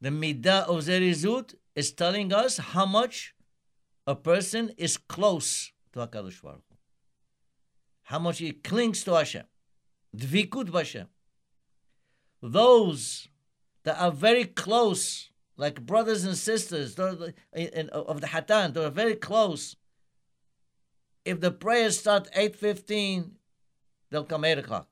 The 0.00 0.10
midah 0.10 0.68
of 0.68 0.84
zerizut 0.84 1.54
is 1.74 1.92
telling 1.92 2.32
us 2.32 2.58
how 2.58 2.86
much 2.86 3.34
a 4.06 4.14
person 4.14 4.72
is 4.76 4.96
close 4.96 5.72
to 5.92 6.00
HaKadosh 6.00 6.42
Baruch 6.42 6.62
Hu. 6.68 6.76
How 8.04 8.18
much 8.18 8.38
he 8.38 8.52
clings 8.52 9.04
to 9.04 9.14
Hashem. 9.14 9.44
Dvikut 10.16 10.72
Hashem. 10.72 11.08
Those 12.42 13.28
that 13.84 14.00
are 14.00 14.12
very 14.12 14.44
close, 14.44 15.30
like 15.56 15.84
brothers 15.84 16.24
and 16.24 16.36
sisters 16.36 16.98
of 16.98 17.18
the 17.18 17.34
Hatan, 17.54 18.74
they 18.74 18.84
are 18.84 18.90
very 18.90 19.16
close. 19.16 19.76
If 21.24 21.40
the 21.40 21.50
prayers 21.50 21.98
start 21.98 22.28
8.15, 22.36 23.30
they'll 24.10 24.24
come 24.24 24.44
8 24.44 24.58
o'clock. 24.58 24.88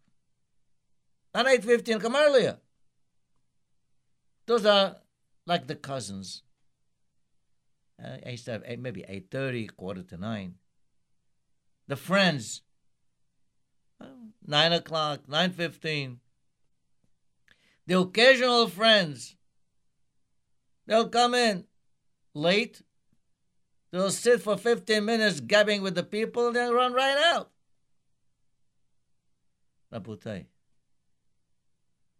Not 1.34 1.46
8.15, 1.46 2.00
come 2.00 2.16
earlier. 2.16 2.58
Those 4.46 4.66
are 4.66 4.96
like 5.46 5.66
the 5.66 5.76
cousins. 5.76 6.42
Uh, 8.02 8.16
I 8.24 8.30
used 8.30 8.46
to 8.46 8.52
have 8.52 8.62
eight, 8.66 8.78
maybe 8.78 9.02
8.30, 9.02 9.76
quarter 9.76 10.02
to 10.02 10.16
9. 10.16 10.54
The 11.86 11.96
friends, 11.96 12.62
9 14.46 14.72
o'clock, 14.72 15.20
9.15. 15.28 16.16
The 17.90 17.98
occasional 17.98 18.68
friends, 18.68 19.34
they'll 20.86 21.08
come 21.08 21.34
in 21.34 21.64
late. 22.34 22.82
They'll 23.90 24.12
sit 24.12 24.42
for 24.42 24.56
15 24.56 25.04
minutes 25.04 25.40
gabbing 25.40 25.82
with 25.82 25.96
the 25.96 26.04
people 26.04 26.46
and 26.46 26.54
then 26.54 26.72
run 26.72 26.92
right 26.92 27.16
out. 27.34 27.50
Rabotai, 29.92 30.46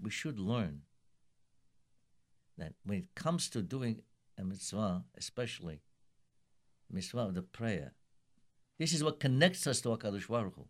we 0.02 0.10
should 0.10 0.40
learn 0.40 0.80
that 2.58 2.72
when 2.84 2.98
it 2.98 3.14
comes 3.14 3.48
to 3.50 3.62
doing 3.62 4.02
a 4.36 4.42
mitzvah, 4.42 5.04
especially 5.16 5.82
mitzvah 6.90 7.20
of 7.20 7.34
the 7.34 7.42
prayer, 7.42 7.92
this 8.80 8.92
is 8.92 9.04
what 9.04 9.20
connects 9.20 9.68
us 9.68 9.80
to 9.82 9.90
HaKadosh 9.90 10.26
Baruch 10.26 10.56
Hu. 10.56 10.66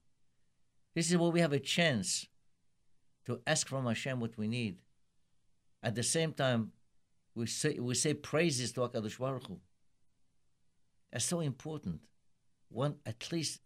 This 0.95 1.11
is 1.11 1.17
where 1.17 1.31
we 1.31 1.41
have 1.41 1.55
a 1.55 1.59
chance 1.59 2.27
to 3.25 3.41
ask 3.47 3.67
from 3.67 3.87
Hashem 3.87 4.21
what 4.21 4.37
we 4.37 4.47
need. 4.47 4.83
At 5.83 5.95
the 5.95 6.03
same 6.03 6.33
time, 6.33 6.73
we 7.35 7.47
say, 7.47 7.79
we 7.79 7.95
say 7.95 8.15
praises 8.15 8.73
to 8.73 8.81
HaKadosh 8.81 9.19
Baruch 9.19 9.47
Hu. 9.47 9.59
That's 11.13 11.25
so 11.25 11.41
important. 11.41 12.01
One, 12.69 12.97
at 13.07 13.33
least 13.33 13.61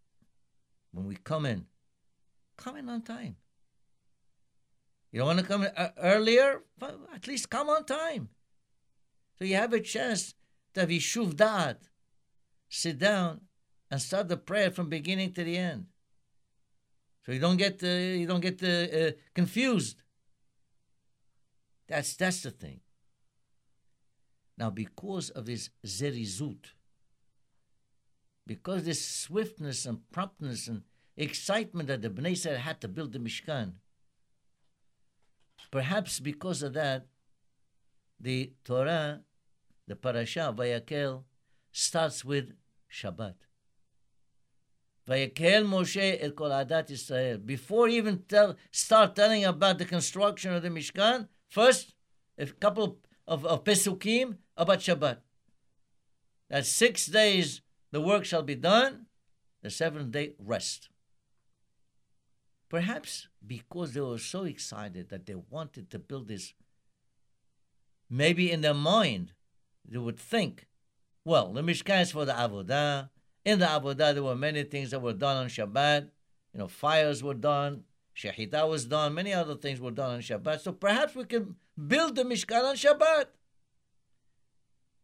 when 0.93 1.07
we 1.07 1.17
come 1.17 1.45
in, 1.47 1.67
come 2.57 2.77
in 2.77 2.89
on 2.89 3.03
time. 3.03 3.37
You 5.11 5.19
don't 5.19 5.29
want 5.29 5.41
to 5.41 5.47
come 5.47 5.67
uh, 5.77 5.89
earlier? 5.99 6.63
At 7.15 7.27
least 7.27 7.51
come 7.51 7.69
on 7.69 7.85
time. 7.85 8.31
So 9.39 9.45
you 9.45 9.57
have 9.57 9.73
a 9.73 9.81
chance 9.81 10.35
to 10.75 10.81
have 10.81 10.89
Yishuv 10.89 11.35
Da'at. 11.35 11.77
Sit 12.69 12.99
down 12.99 13.43
and 13.91 14.01
start 14.01 14.29
the 14.29 14.37
prayer 14.37 14.71
from 14.71 14.89
beginning 14.89 15.33
to 15.35 15.45
the 15.45 15.57
end. 15.57 15.87
So 17.25 17.33
you 17.33 17.39
don't 17.39 17.57
get 17.57 17.83
uh, 17.83 17.87
you 17.87 18.27
don't 18.27 18.41
get 18.41 18.63
uh, 18.63 18.99
uh, 18.99 19.11
confused. 19.35 19.97
That's 21.89 22.15
that's 22.17 22.43
the 22.43 22.51
thing. 22.51 22.81
Now, 24.57 24.71
because 24.71 25.31
of 25.31 25.47
this 25.47 25.71
zerizut, 25.85 26.67
because 28.47 28.85
this 28.85 29.05
swiftness 29.05 29.85
and 29.85 29.99
promptness 30.13 30.69
and 30.69 30.83
excitement 31.17 31.89
that 31.89 32.03
the 32.03 32.11
Bnei 32.11 32.33
Israel 32.33 32.59
had 32.59 32.81
to 32.81 32.89
build 32.89 33.13
the 33.13 33.19
Mishkan, 33.19 33.73
Perhaps 35.71 36.21
because 36.21 36.63
of 36.63 36.73
that, 36.75 37.07
the 38.21 38.53
Torah, 38.65 39.23
the 39.89 39.97
parasha, 39.97 40.55
Vayakhel, 40.57 41.25
starts 41.73 42.25
with 42.25 42.53
Shabbat. 42.89 43.35
Vayakhel 45.09 45.67
Moshe 45.67 46.19
et 46.21 46.37
kol 46.37 46.51
adat 46.51 46.91
Israel. 46.91 47.39
Before 47.39 47.89
even 47.89 48.23
tell, 48.29 48.57
start 48.71 49.17
telling 49.17 49.45
about 49.45 49.79
the 49.79 49.85
construction 49.85 50.55
of 50.55 50.63
the 50.63 50.69
Mishkan, 50.69 51.27
first 51.55 51.95
a 52.37 52.47
couple 52.47 52.99
of, 53.29 53.47
of 53.47 53.63
Pesukim 53.63 54.39
about 54.57 54.81
Shabbat. 54.81 55.19
That 56.51 56.67
six 56.67 57.07
days 57.07 57.61
the 57.93 58.01
work 58.01 58.25
shall 58.25 58.43
be 58.43 58.57
done, 58.57 59.07
the 59.63 59.71
seventh 59.71 60.11
day 60.11 60.33
rest. 60.39 60.89
Perhaps 62.69 63.29
because 63.47 63.93
they 63.93 64.01
were 64.01 64.19
so 64.19 64.43
excited 64.43 65.11
that 65.11 65.27
they 65.27 65.37
wanted 65.37 65.91
to 65.91 65.99
build 66.01 66.27
this, 66.27 66.55
maybe 68.11 68.51
in 68.51 68.61
their 68.63 68.75
mind, 68.75 69.33
they 69.89 69.99
would 69.99 70.19
think, 70.19 70.67
well, 71.25 71.53
the 71.53 71.63
Mishkan 71.63 72.03
is 72.03 72.11
for 72.11 72.25
the 72.25 72.33
Avodah. 72.33 73.11
In 73.45 73.61
the 73.61 73.67
Avodah, 73.67 74.13
there 74.13 74.25
were 74.25 74.35
many 74.35 74.65
things 74.65 74.91
that 74.91 75.01
were 75.01 75.13
done 75.13 75.37
on 75.37 75.47
Shabbat. 75.47 76.09
You 76.53 76.59
know, 76.59 76.69
fires 76.69 77.23
were 77.23 77.35
done, 77.35 77.85
Shahida 78.17 78.69
was 78.69 78.85
done, 78.85 79.15
many 79.15 79.33
other 79.33 79.57
things 79.57 79.81
were 79.81 79.91
done 79.91 80.13
on 80.13 80.21
Shabbat, 80.21 80.61
so 80.61 80.73
perhaps 80.73 81.15
we 81.15 81.25
can 81.25 81.57
build 81.87 82.15
the 82.15 82.23
Mishkan 82.23 82.63
on 82.63 82.77
Shabbat. 82.77 83.27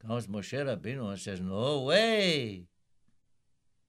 Comes 0.06 0.28
Moshe 0.28 0.52
Rabbeinu 0.52 1.10
and 1.10 1.18
says, 1.18 1.40
No 1.40 1.82
way. 1.82 2.66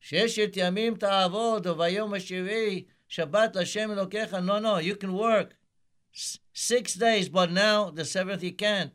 Sheshet 0.03 0.53
yamim 0.53 0.97
ta'avod, 0.97 1.63
vayom 1.63 2.11
ashiri, 2.11 2.87
Shabbat 3.09 3.55
Hashem 3.55 3.91
Elokecha. 3.91 4.43
No, 4.43 4.59
no, 4.59 4.77
you 4.79 4.95
can 4.95 5.13
work. 5.13 5.55
Six 6.11 6.95
days, 6.95 7.29
but 7.29 7.51
now 7.51 7.91
the 7.91 8.03
seventh 8.03 8.43
you 8.43 8.53
can't. 8.53 8.91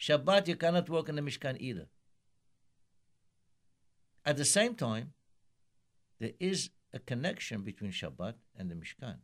Shabbat, 0.00 0.46
you 0.48 0.56
cannot 0.56 0.88
work 0.88 1.08
in 1.08 1.16
the 1.16 1.22
Mishkan 1.22 1.56
either. 1.58 1.88
At 4.24 4.36
the 4.36 4.44
same 4.44 4.74
time, 4.74 5.12
there 6.20 6.32
is 6.40 6.70
a 6.92 6.98
connection 6.98 7.62
between 7.62 7.90
Shabbat 7.90 8.34
and 8.56 8.70
the 8.70 8.74
Mishkan. 8.74 9.16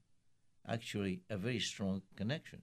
Actually, 0.67 1.23
a 1.29 1.37
very 1.37 1.59
strong 1.59 2.03
connection. 2.17 2.63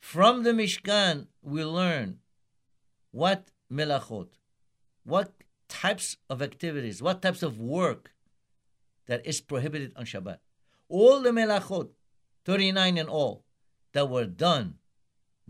From 0.00 0.42
the 0.44 0.50
Mishkan, 0.50 1.26
we 1.42 1.64
learn 1.64 2.18
what 3.10 3.50
melachot, 3.70 4.28
what 5.04 5.32
types 5.68 6.16
of 6.28 6.40
activities, 6.40 7.02
what 7.02 7.22
types 7.22 7.42
of 7.42 7.58
work 7.58 8.12
that 9.06 9.26
is 9.26 9.40
prohibited 9.40 9.92
on 9.96 10.04
Shabbat. 10.04 10.38
All 10.88 11.20
the 11.20 11.30
melachot, 11.30 11.90
39 12.44 12.98
in 12.98 13.08
all, 13.08 13.44
that 13.92 14.08
were 14.08 14.24
done 14.24 14.74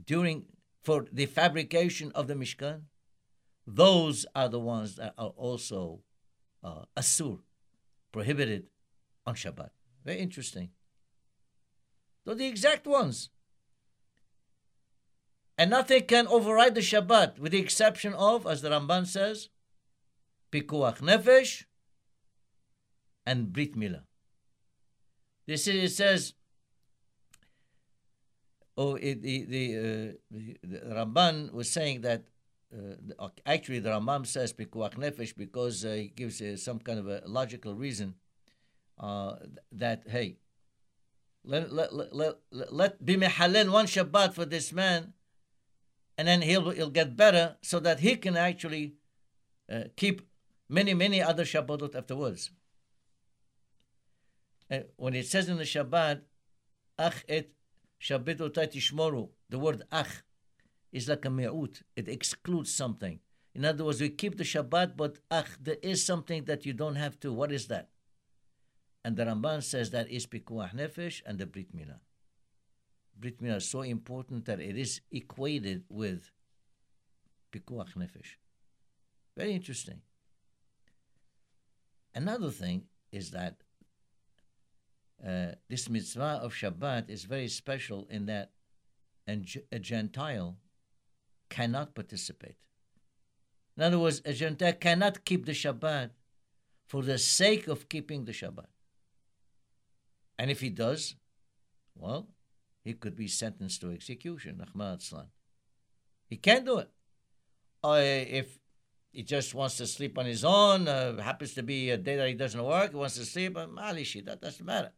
during 0.03 0.47
for 0.83 1.07
the 1.13 1.27
fabrication 1.27 2.11
of 2.15 2.27
the 2.27 2.35
Mishkan, 2.35 2.83
those 3.67 4.27
are 4.35 4.49
the 4.49 4.59
ones 4.59 4.97
that 4.97 5.15
are 5.19 5.29
also 5.37 6.01
uh, 6.65 6.85
asur, 6.97 7.41
prohibited 8.13 8.67
on 9.27 9.35
Shabbat. 9.35 9.71
Very 10.05 10.19
interesting. 10.19 10.71
They're 12.25 12.35
the 12.35 12.47
exact 12.47 12.87
ones. 12.87 13.31
And 15.59 15.71
nothing 15.71 16.05
can 16.05 16.27
override 16.27 16.75
the 16.75 16.81
Shabbat, 16.81 17.39
with 17.39 17.53
the 17.53 17.61
exception 17.61 18.15
of, 18.15 18.47
as 18.47 18.63
the 18.63 18.71
Ramban 18.71 19.07
says, 19.07 19.51
pikuach 20.51 21.01
nefesh 21.01 21.65
and 23.27 23.53
brit 23.53 23.77
milah. 23.77 24.05
This 25.47 25.67
is, 25.69 25.93
it 25.93 25.95
says, 25.95 26.35
oh, 28.79 28.95
it, 28.95 29.21
the, 29.21 29.45
the, 29.45 29.77
uh, 29.77 30.13
the, 30.31 30.57
the 30.63 30.95
Ramban 30.95 31.53
was 31.53 31.71
saying 31.71 32.01
that 32.03 32.25
uh, 32.73 33.29
actually 33.45 33.81
the 33.81 33.91
Rambam 33.91 34.27
says 34.27 34.53
pikuach 34.55 34.95
nefesh 34.95 35.37
because 35.37 35.85
uh, 35.85 35.91
he 35.91 36.09
gives 36.09 36.41
uh, 36.41 36.57
some 36.57 36.79
kind 36.79 36.99
of 36.99 37.09
a 37.09 37.23
logical 37.27 37.75
reason 37.75 38.15
uh, 39.01 39.37
that 39.73 40.03
hey, 40.07 40.37
let 41.43 41.73
let 41.73 41.93
let 41.93 42.15
let, 42.15 42.73
let 42.73 43.05
be 43.05 43.17
mehalel 43.17 43.73
one 43.73 43.87
Shabbat 43.87 44.35
for 44.35 44.45
this 44.45 44.73
man, 44.73 45.15
and 46.19 46.29
then 46.29 46.43
he'll 46.43 46.71
he'll 46.71 46.91
get 46.91 47.17
better 47.17 47.57
so 47.63 47.81
that 47.81 48.01
he 48.01 48.17
can 48.17 48.37
actually 48.37 48.95
uh, 49.73 49.85
keep 49.97 50.23
many 50.69 50.93
many 50.93 51.23
other 51.23 51.45
Shabbatot 51.45 51.95
afterwards. 51.95 52.51
And 54.69 54.85
when 54.97 55.15
it 55.15 55.27
says 55.27 55.49
in 55.49 55.57
the 55.57 55.65
Shabbat, 55.65 56.21
ach 56.99 57.25
et 57.29 57.49
Shabbatotai 58.01 58.73
tishmoru, 58.73 59.31
the 59.49 59.59
word 59.59 59.83
ach 59.91 60.23
is 60.93 61.09
like 61.09 61.25
a 61.25 61.31
me'ut. 61.31 61.83
It 61.97 62.09
excludes 62.09 62.73
something. 62.73 63.19
In 63.55 63.65
other 63.65 63.85
words, 63.85 64.01
we 64.01 64.11
keep 64.11 64.37
the 64.37 64.45
Shabbat, 64.45 64.97
but 64.97 65.19
ach, 65.31 65.59
there 65.61 65.79
is 65.83 66.05
something 66.05 66.45
that 66.45 66.67
you 66.67 66.73
don't 66.73 66.95
have 66.97 67.19
to. 67.21 67.33
What 67.33 67.51
is 67.51 67.67
that? 67.67 67.89
And 69.05 69.17
the 69.17 69.25
Ramban 69.25 69.63
says 69.63 69.91
that 69.91 70.11
is 70.11 70.27
pikuach 70.27 70.75
nefesh 70.75 71.23
and 71.25 71.39
the 71.39 71.47
Brit 71.47 71.75
Milah. 71.75 72.01
Brit 73.19 73.43
Milah 73.43 73.57
is 73.57 73.69
so 73.69 73.83
important 73.83 74.45
that 74.47 74.61
it 74.61 74.77
is 74.77 75.01
equated 75.11 75.85
with 75.89 76.31
pikuach 77.53 77.95
nefesh. 77.97 78.37
Very 79.37 79.55
interesting. 79.55 80.01
Another 82.15 82.51
thing 82.51 82.85
is 83.13 83.31
that 83.31 83.57
uh, 85.27 85.53
this 85.69 85.89
mitzvah 85.89 86.41
of 86.43 86.53
Shabbat 86.53 87.09
is 87.09 87.25
very 87.25 87.49
special 87.49 88.07
in 88.11 88.27
that 88.27 88.51
a 89.29 89.79
Gentile 89.79 90.57
cannot 91.49 91.95
participate. 91.95 92.57
In 93.77 93.85
other 93.85 93.99
words, 93.99 94.21
a 94.25 94.33
Gentile 94.33 94.73
cannot 94.73 95.25
keep 95.25 95.47
the 95.47 95.53
Shabbat 95.53 96.11
for 96.87 97.03
the 97.03 97.19
sake 97.19 97.69
of 97.69 97.89
keeping 97.89 98.25
the 98.25 98.33
Shabbat. 98.33 98.67
And 100.41 100.51
if 100.51 100.63
he 100.63 100.71
does, 100.71 101.17
well, 101.95 102.31
he 102.83 102.95
could 102.95 103.15
be 103.15 103.29
sentenced 103.29 103.83
to 103.83 103.91
execution. 103.91 104.65
Ahmad. 104.67 105.03
He 106.31 106.39
can't 106.39 106.65
do 106.65 106.79
it. 106.79 106.91
Or 107.85 108.01
if 108.01 108.59
he 109.13 109.23
just 109.23 109.55
wants 109.55 109.77
to 109.77 109.87
sleep 109.87 110.17
on 110.17 110.25
his 110.25 110.43
own, 110.43 110.89
uh, 110.89 111.21
happens 111.21 111.53
to 111.55 111.63
be 111.63 111.91
a 111.91 111.99
day 111.99 112.17
that 112.17 112.29
he 112.29 112.33
doesn't 112.33 112.65
work, 112.65 112.93
he 112.93 112.97
wants 112.97 113.17
to 113.17 113.27
sleep, 113.27 113.55
uh, 113.55 113.67
malishi, 113.67 114.25
that 114.25 114.41
doesn't 114.41 114.65
matter. 114.65 114.93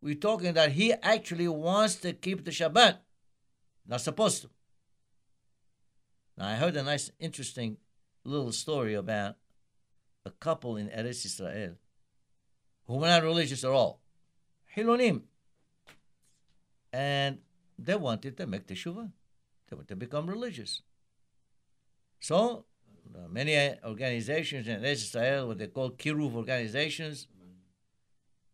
We're 0.00 0.14
talking 0.14 0.52
that 0.52 0.70
he 0.70 0.92
actually 0.92 1.48
wants 1.48 1.96
to 1.96 2.12
keep 2.12 2.44
the 2.44 2.52
Shabbat. 2.52 2.98
Not 3.88 4.00
supposed 4.00 4.42
to. 4.42 4.50
Now, 6.38 6.50
I 6.50 6.54
heard 6.54 6.76
a 6.76 6.84
nice, 6.84 7.10
interesting 7.18 7.78
little 8.22 8.52
story 8.52 8.94
about 8.94 9.34
a 10.24 10.30
couple 10.30 10.76
in 10.76 10.86
Eretz 10.86 11.26
Israel 11.26 11.78
who 12.86 12.98
were 12.98 13.08
not 13.08 13.24
religious 13.24 13.64
at 13.64 13.70
all. 13.72 14.01
Hilonim. 14.76 15.22
And 16.92 17.38
they 17.78 17.94
wanted 17.94 18.36
to 18.36 18.46
make 18.46 18.66
teshuvah. 18.66 19.10
They 19.68 19.76
wanted 19.76 19.88
to 19.88 19.96
become 19.96 20.28
religious. 20.28 20.82
So, 22.20 22.64
uh, 23.14 23.28
many 23.28 23.74
organizations 23.84 24.68
in 24.68 24.84
Israel, 24.84 25.48
what 25.48 25.58
they 25.58 25.66
call 25.66 25.90
kiruv 25.90 26.34
organizations, 26.34 27.26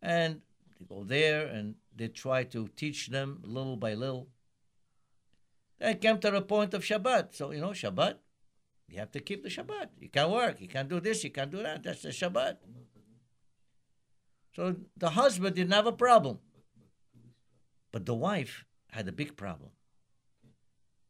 and 0.01 0.41
they 0.77 0.85
go 0.85 1.03
there 1.03 1.45
and 1.47 1.75
they 1.95 2.07
try 2.07 2.43
to 2.45 2.67
teach 2.75 3.07
them 3.07 3.41
little 3.43 3.75
by 3.75 3.93
little 3.93 4.29
They 5.79 5.95
came 5.95 6.19
to 6.19 6.31
the 6.31 6.41
point 6.41 6.73
of 6.73 6.83
Shabbat. 6.83 7.33
So, 7.33 7.51
you 7.51 7.61
know, 7.61 7.69
Shabbat, 7.69 8.15
you 8.89 8.99
have 8.99 9.11
to 9.11 9.19
keep 9.19 9.43
the 9.43 9.49
Shabbat. 9.49 9.89
You 9.99 10.09
can't 10.09 10.29
work. 10.29 10.59
You 10.59 10.67
can't 10.67 10.89
do 10.89 10.99
this. 10.99 11.23
You 11.23 11.31
can't 11.31 11.51
do 11.51 11.63
that. 11.63 11.83
That's 11.83 12.01
the 12.01 12.09
Shabbat. 12.09 12.57
So 14.55 14.75
the 14.97 15.11
husband 15.11 15.55
didn't 15.55 15.73
have 15.73 15.87
a 15.87 15.91
problem. 15.91 16.39
But 17.91 18.05
the 18.05 18.13
wife 18.13 18.65
had 18.91 19.07
a 19.07 19.11
big 19.11 19.35
problem. 19.35 19.71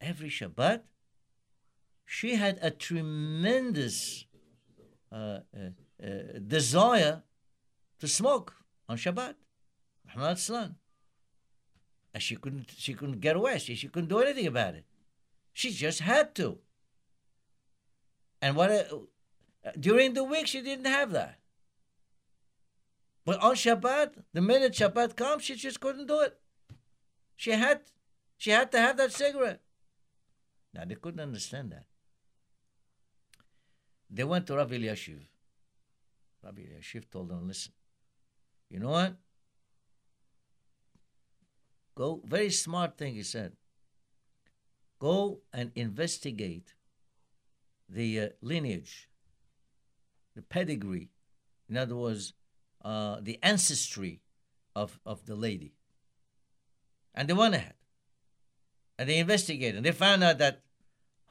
Every 0.02 0.30
Shabbat, 0.30 0.82
she 2.06 2.36
had 2.36 2.58
a 2.62 2.72
tremendous 2.72 4.26
uh, 5.12 5.16
uh, 5.16 5.40
uh, 6.04 6.40
desire 6.48 7.24
to 8.00 8.08
smoke 8.08 8.56
on 8.88 8.98
Shabbat. 8.98 9.36
And 12.14 12.24
she 12.24 12.36
couldn't 12.36 12.72
she 12.76 12.94
couldn't 12.94 13.20
get 13.20 13.36
away. 13.36 13.60
She, 13.60 13.76
she 13.76 13.88
couldn't 13.88 14.10
do 14.10 14.20
anything 14.20 14.48
about 14.48 14.76
it. 14.76 14.86
She 15.54 15.72
just 15.72 16.00
had 16.00 16.34
to. 16.36 16.60
And 18.42 18.56
what 18.56 18.72
uh, 18.72 18.86
during 19.80 20.14
the 20.14 20.24
week 20.24 20.48
she 20.48 20.62
didn't 20.62 20.86
have 20.86 21.12
that. 21.12 21.39
But 23.30 23.44
on 23.44 23.54
Shabbat, 23.54 24.24
the 24.34 24.42
minute 24.42 24.74
Shabbat 24.74 25.16
comes, 25.16 25.44
she 25.44 25.54
just 25.54 25.80
couldn't 25.80 26.08
do 26.08 26.20
it. 26.22 26.36
She 27.36 27.52
had 27.52 27.82
she 28.38 28.50
had 28.50 28.72
to 28.72 28.80
have 28.80 28.98
that 28.98 29.12
cigarette. 29.12 29.62
Now 30.74 30.86
they 30.86 30.96
couldn't 30.96 31.20
understand 31.20 31.72
that. 31.74 31.86
They 34.10 34.24
went 34.24 34.48
to 34.48 34.56
Rabbi 34.56 34.78
Elyashiv. 34.78 35.20
Rabbi 36.44 36.62
Elyashiv 36.62 37.08
told 37.12 37.30
them, 37.30 37.48
listen, 37.48 37.72
you 38.68 38.80
know 38.80 38.90
what? 38.90 39.14
Go, 41.94 42.24
very 42.26 42.50
smart 42.50 42.98
thing 42.98 43.14
he 43.14 43.22
said. 43.22 43.52
Go 44.98 45.42
and 45.54 45.72
investigate 45.76 46.74
the 47.88 48.22
uh, 48.22 48.30
lineage, 48.42 49.08
the 50.36 50.42
pedigree, 50.42 51.12
in 51.70 51.78
other 51.78 51.96
words, 51.96 52.34
uh, 52.84 53.18
the 53.22 53.40
ancestry 53.44 54.22
of, 54.76 55.00
of 55.06 55.26
the 55.26 55.36
lady. 55.36 55.74
And 57.14 57.28
they 57.28 57.34
went 57.34 57.56
ahead. 57.56 57.74
And 58.98 59.10
they 59.10 59.18
investigated. 59.18 59.78
And 59.78 59.86
they 59.86 59.92
found 59.92 60.24
out 60.24 60.38
that 60.40 60.62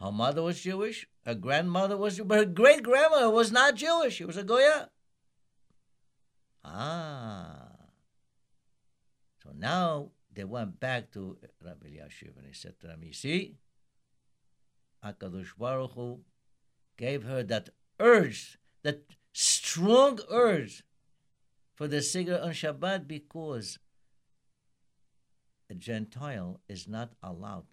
her 0.01 0.13
mother 0.13 0.43
was 0.43 0.61
Jewish, 0.61 1.07
her 1.25 1.35
grandmother 1.35 1.97
was 1.97 2.17
Jewish, 2.17 2.29
but 2.29 2.39
her 2.39 2.45
great 2.45 2.83
grandmother 2.83 3.31
was 3.31 3.51
not 3.51 3.75
Jewish. 3.75 4.15
She 4.15 4.25
was 4.25 4.37
a 4.37 4.45
Goya. 4.45 4.91
Ah. 6.65 7.69
So 9.43 9.51
now 9.57 10.11
they 10.33 10.45
went 10.45 10.79
back 10.79 11.11
to 11.13 11.37
Rabbi 11.65 11.89
Elyashiv 11.89 12.37
and 12.37 12.47
he 12.47 12.53
said 12.53 12.79
to 12.81 12.87
them, 12.87 13.03
You 13.03 13.13
see, 13.13 13.57
HaKadosh 15.05 15.57
Baruch 15.59 15.93
Hu 15.93 16.21
gave 16.97 17.25
her 17.25 17.43
that 17.45 17.71
urge, 17.99 18.59
that 18.83 19.05
strong 19.33 20.21
urge 20.31 20.85
for 21.79 21.87
the 21.87 22.03
cigarette 22.03 22.43
on 22.43 22.51
Shabbat 22.51 23.07
because 23.07 23.79
a 25.71 25.75
Gentile 25.75 26.61
is 26.69 26.89
not 26.89 27.13
allowed 27.23 27.67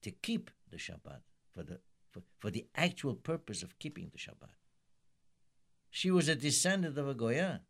to 0.00 0.10
keep 0.10 0.50
the 0.70 0.78
Shabbat 0.78 1.20
for 1.52 1.62
the, 1.62 1.80
for, 2.10 2.22
for 2.38 2.50
the 2.50 2.66
actual 2.74 3.14
purpose 3.14 3.62
of 3.62 3.78
keeping 3.78 4.10
the 4.10 4.18
Shabbat. 4.18 4.56
She 5.90 6.10
was 6.10 6.26
a 6.26 6.34
descendant 6.34 6.96
of 6.96 7.06
a 7.06 7.12
Goya. 7.12 7.60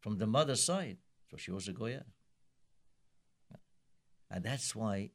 from 0.00 0.16
the 0.16 0.26
mother's 0.26 0.64
side. 0.64 0.96
So 1.30 1.36
she 1.36 1.50
was 1.50 1.68
a 1.68 1.74
Goya. 1.74 2.04
And 4.30 4.44
that's 4.44 4.74
why 4.74 5.10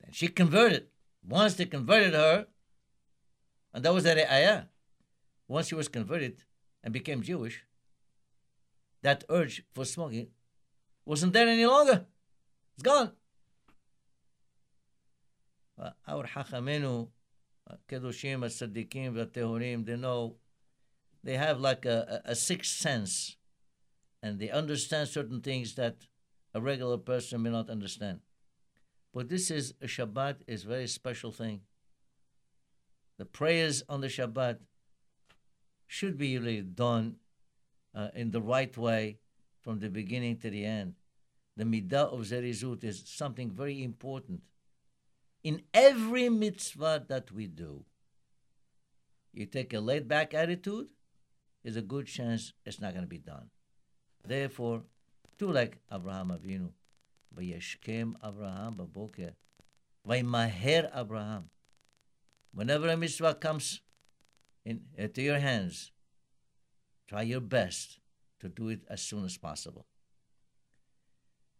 Then 0.00 0.12
she 0.12 0.28
converted. 0.28 0.86
Once 1.26 1.54
they 1.54 1.64
converted 1.66 2.14
her, 2.14 2.46
and 3.74 3.84
that 3.84 3.92
was 3.92 4.04
that 4.04 4.18
ayah. 4.18 4.66
Once 5.48 5.66
she 5.66 5.74
was 5.74 5.88
converted 5.88 6.44
and 6.86 6.92
became 6.92 7.20
Jewish, 7.20 7.64
that 9.02 9.24
urge 9.28 9.64
for 9.74 9.84
smoking 9.84 10.28
wasn't 11.04 11.32
there 11.32 11.48
any 11.48 11.66
longer. 11.66 12.06
It's 12.74 12.82
gone. 12.82 13.12
Our 16.08 16.24
Hachamenu, 16.24 17.08
uh, 17.68 17.74
Kedoshim, 17.88 18.40
Tzaddikim, 18.40 19.20
uh, 19.20 19.26
V'Tehorim, 19.26 19.84
they 19.84 19.96
know, 19.96 20.36
they 21.22 21.36
have 21.36 21.60
like 21.60 21.84
a, 21.84 22.22
a, 22.24 22.30
a 22.32 22.34
sixth 22.34 22.76
sense, 22.76 23.36
and 24.22 24.38
they 24.38 24.50
understand 24.50 25.08
certain 25.08 25.40
things 25.40 25.74
that 25.74 26.06
a 26.54 26.60
regular 26.60 26.98
person 26.98 27.42
may 27.42 27.50
not 27.50 27.68
understand. 27.68 28.20
But 29.12 29.28
this 29.28 29.50
is 29.50 29.74
a 29.82 29.86
Shabbat 29.86 30.36
is 30.46 30.62
very 30.62 30.86
special 30.86 31.30
thing. 31.32 31.60
The 33.18 33.26
prayers 33.26 33.82
on 33.88 34.00
the 34.00 34.08
Shabbat 34.08 34.58
should 35.86 36.18
be 36.18 36.38
really 36.38 36.62
done 36.62 37.16
uh, 37.94 38.08
in 38.14 38.30
the 38.30 38.40
right 38.40 38.76
way 38.76 39.18
from 39.62 39.80
the 39.80 39.88
beginning 39.88 40.36
to 40.38 40.50
the 40.50 40.64
end. 40.64 40.94
The 41.56 41.64
midah 41.64 42.12
of 42.12 42.20
zerizut 42.20 42.84
is 42.84 43.02
something 43.06 43.50
very 43.50 43.82
important. 43.82 44.42
In 45.42 45.62
every 45.72 46.28
mitzvah 46.28 47.04
that 47.08 47.32
we 47.32 47.46
do, 47.46 47.84
you 49.32 49.46
take 49.46 49.72
a 49.72 49.80
laid 49.80 50.08
back 50.08 50.34
attitude, 50.34 50.88
there's 51.62 51.76
a 51.76 51.82
good 51.82 52.06
chance 52.06 52.52
it's 52.64 52.80
not 52.80 52.92
going 52.92 53.04
to 53.04 53.08
be 53.08 53.18
done. 53.18 53.50
Therefore, 54.24 54.82
do 55.38 55.50
like 55.52 55.78
Abraham 55.92 56.28
Avinu. 56.28 56.70
Vayeshkem 57.36 58.14
Abraham 58.24 58.74
baboker. 58.74 59.32
Vaymaher 60.08 60.90
Abraham. 60.94 61.50
Whenever 62.52 62.88
a 62.88 62.96
mitzvah 62.96 63.34
comes 63.34 63.80
in, 64.66 64.80
uh, 64.98 65.02
into 65.04 65.22
your 65.22 65.38
hands, 65.38 65.92
try 67.08 67.22
your 67.22 67.40
best 67.40 68.00
to 68.40 68.48
do 68.48 68.68
it 68.68 68.80
as 68.90 69.00
soon 69.00 69.24
as 69.24 69.38
possible. 69.38 69.86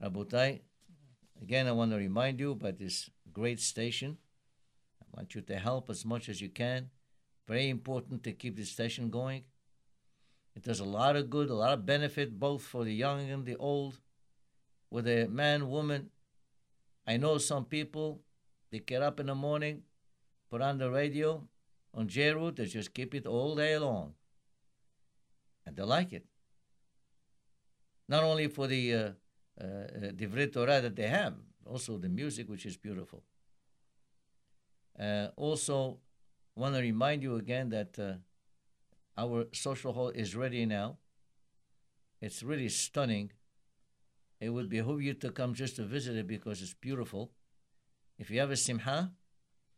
Rabotai, 0.02 0.60
again, 1.40 1.68
I 1.68 1.72
want 1.72 1.92
to 1.92 1.96
remind 1.96 2.40
you 2.40 2.50
about 2.50 2.78
this 2.78 3.08
great 3.32 3.60
station. 3.60 4.18
I 5.00 5.06
want 5.16 5.34
you 5.34 5.40
to 5.42 5.56
help 5.56 5.88
as 5.88 6.04
much 6.04 6.28
as 6.28 6.40
you 6.40 6.50
can. 6.50 6.90
Very 7.46 7.70
important 7.70 8.24
to 8.24 8.32
keep 8.32 8.56
this 8.56 8.72
station 8.72 9.08
going. 9.08 9.44
It 10.56 10.64
does 10.64 10.80
a 10.80 10.84
lot 10.84 11.16
of 11.16 11.30
good, 11.30 11.48
a 11.48 11.54
lot 11.54 11.74
of 11.74 11.86
benefit, 11.86 12.38
both 12.38 12.62
for 12.62 12.84
the 12.84 12.92
young 12.92 13.30
and 13.30 13.46
the 13.46 13.56
old. 13.56 14.00
With 14.90 15.06
a 15.06 15.26
man, 15.26 15.68
woman, 15.68 16.10
I 17.06 17.18
know 17.18 17.38
some 17.38 17.66
people, 17.66 18.22
they 18.72 18.80
get 18.80 19.02
up 19.02 19.20
in 19.20 19.26
the 19.26 19.34
morning, 19.34 19.82
put 20.50 20.60
on 20.60 20.78
the 20.78 20.90
radio 20.90 21.46
on 21.96 22.08
JRoot, 22.08 22.56
they 22.56 22.66
just 22.66 22.92
keep 22.92 23.14
it 23.14 23.26
all 23.26 23.56
day 23.56 23.78
long. 23.78 24.12
And 25.64 25.74
they 25.74 25.82
like 25.82 26.12
it. 26.12 26.26
Not 28.08 28.22
only 28.22 28.48
for 28.48 28.66
the 28.66 28.94
uh, 28.94 28.98
uh, 29.60 29.64
Divrei 30.14 30.52
Torah 30.52 30.80
that 30.82 30.94
they 30.94 31.08
have, 31.08 31.34
also 31.64 31.96
the 31.96 32.10
music, 32.10 32.48
which 32.48 32.66
is 32.66 32.76
beautiful. 32.76 33.24
Uh, 35.00 35.28
also, 35.36 35.98
want 36.54 36.74
to 36.74 36.80
remind 36.80 37.22
you 37.22 37.36
again 37.36 37.70
that 37.70 37.98
uh, 37.98 38.14
our 39.18 39.46
social 39.52 39.92
hall 39.92 40.10
is 40.10 40.36
ready 40.36 40.66
now. 40.66 40.98
It's 42.20 42.42
really 42.42 42.68
stunning. 42.68 43.32
It 44.40 44.50
would 44.50 44.68
behoove 44.68 45.02
you 45.02 45.14
to 45.14 45.30
come 45.30 45.54
just 45.54 45.76
to 45.76 45.84
visit 45.84 46.16
it 46.16 46.26
because 46.26 46.60
it's 46.60 46.74
beautiful. 46.74 47.32
If 48.18 48.30
you 48.30 48.38
have 48.40 48.50
a 48.50 48.56
simha, 48.56 49.12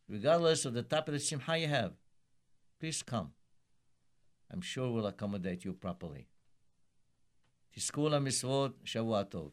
regardless 0.07 0.65
of 0.65 0.73
the 0.73 0.83
type 0.83 1.07
of 1.07 1.13
the 1.13 1.19
simha 1.19 1.57
you 1.57 1.67
have, 1.67 1.93
please 2.78 3.02
come. 3.02 3.32
I'm 4.50 4.60
sure 4.60 4.90
we'll 4.90 5.06
accommodate 5.06 5.64
you 5.64 5.72
properly. 5.72 6.24
תזכו 7.70 8.08
למצוות, 8.08 8.80
שבוע 8.84 9.24
טוב. 9.24 9.50